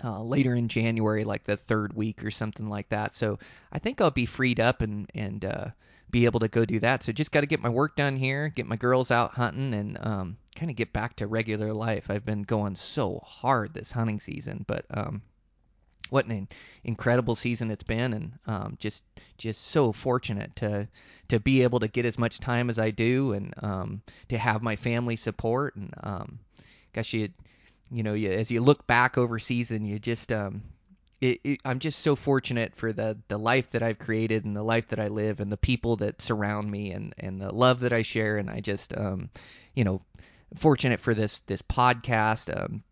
[0.03, 3.15] uh, later in January, like the third week or something like that.
[3.15, 3.39] So
[3.71, 5.65] I think I'll be freed up and and uh,
[6.09, 7.03] be able to go do that.
[7.03, 9.97] So just got to get my work done here, get my girls out hunting, and
[10.01, 12.09] um, kind of get back to regular life.
[12.09, 15.21] I've been going so hard this hunting season, but um,
[16.09, 16.49] what an
[16.83, 19.03] incredible season it's been, and um, just
[19.37, 20.87] just so fortunate to
[21.29, 24.61] to be able to get as much time as I do, and um, to have
[24.61, 25.75] my family support.
[25.75, 26.39] And um,
[26.93, 27.29] gosh, you
[27.91, 30.63] you know, you, as you look back over season, you just um,
[31.19, 34.63] it, it, I'm just so fortunate for the the life that I've created and the
[34.63, 37.93] life that I live and the people that surround me and and the love that
[37.93, 38.37] I share.
[38.37, 39.29] And I just um,
[39.75, 40.01] you know,
[40.55, 42.55] fortunate for this this podcast.
[42.55, 42.83] Um,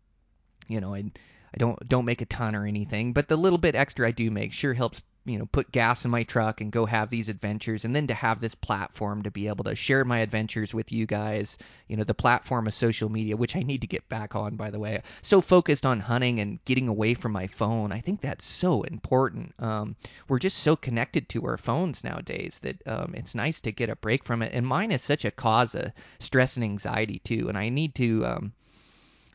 [0.68, 3.74] you know, I I don't don't make a ton or anything, but the little bit
[3.74, 6.86] extra I do make sure helps you know put gas in my truck and go
[6.86, 10.18] have these adventures and then to have this platform to be able to share my
[10.18, 11.58] adventures with you guys
[11.88, 14.70] you know the platform of social media which i need to get back on by
[14.70, 18.44] the way so focused on hunting and getting away from my phone i think that's
[18.44, 19.54] so important.
[19.58, 19.96] Um,
[20.28, 23.96] we're just so connected to our phones nowadays that um, it's nice to get a
[23.96, 27.56] break from it and mine is such a cause of stress and anxiety too and
[27.56, 28.52] i need to um,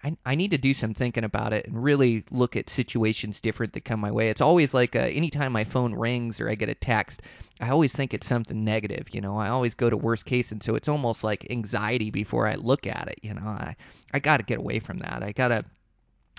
[0.06, 3.74] I, I need to do some thinking about it and really look at situations different
[3.74, 4.30] that come my way.
[4.30, 7.24] It's always like uh, anytime my phone rings or I get a text,
[7.60, 9.16] I always think it's something negative.
[9.16, 12.48] You know, I always go to worst case, and so it's almost like anxiety before
[12.48, 13.22] I look at it.
[13.24, 13.78] You know, I
[14.14, 15.24] I got to get away from that.
[15.24, 15.66] I gotta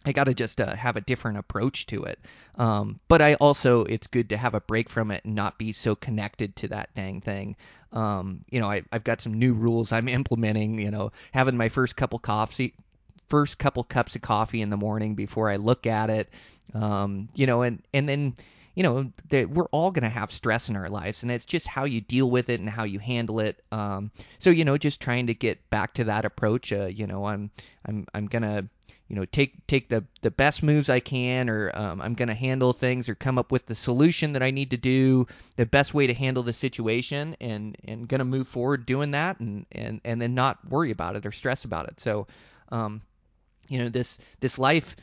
[0.05, 2.21] I got to just uh, have a different approach to it.
[2.55, 5.73] Um, but I also, it's good to have a break from it and not be
[5.73, 7.57] so connected to that dang thing.
[7.93, 10.79] Um, you know, I, I've got some new rules I'm implementing.
[10.79, 12.75] You know, having my first couple coffee,
[13.29, 16.31] first couple cups of coffee in the morning before I look at it.
[16.75, 18.35] Um, you know, and and then
[18.75, 21.85] you know we're all going to have stress in our lives and it's just how
[21.85, 25.29] you deal with it and how you handle it um, so you know just trying
[25.29, 27.51] to get back to that approach uh, you know i'm
[27.87, 28.69] i'm i'm to
[29.09, 32.35] you know take take the the best moves I can or um, I'm going to
[32.35, 35.27] handle things or come up with the solution that I need to do
[35.57, 39.39] the best way to handle the situation and and going to move forward doing that
[39.39, 42.27] and and and then not worry about it or stress about it so
[42.71, 43.01] um,
[43.69, 44.97] you know this this life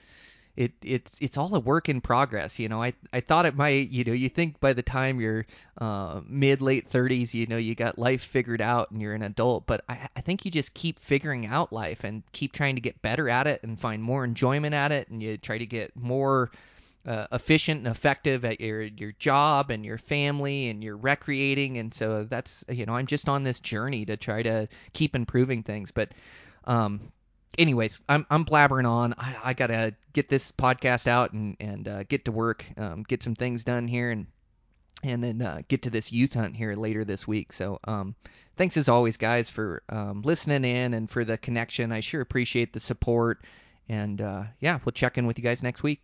[0.56, 2.82] it it's it's all a work in progress you know.
[2.82, 5.46] I i thought it might you know you think by the time you're
[5.80, 9.66] uh, mid late 30s you know you got life figured out and you're an adult
[9.66, 13.02] but I, I think you just keep figuring out life and keep trying to get
[13.02, 16.52] better at it and find more enjoyment at it and you try to get more
[17.08, 21.94] uh, efficient and effective at your your job and your family and your recreating and
[21.94, 25.90] so that's you know I'm just on this journey to try to keep improving things
[25.92, 26.12] but
[26.66, 27.12] um
[27.58, 29.14] anyways, I'm I'm blabbering on.
[29.18, 33.24] I, I gotta get this podcast out and and uh, get to work, um, get
[33.24, 34.28] some things done here, and
[35.04, 37.54] and then uh, get to this youth hunt here later this week.
[37.54, 38.16] So um,
[38.56, 41.92] thanks as always, guys, for um, listening in and for the connection.
[41.92, 43.44] I sure appreciate the support.
[43.90, 46.02] And uh, yeah, we'll check in with you guys next week.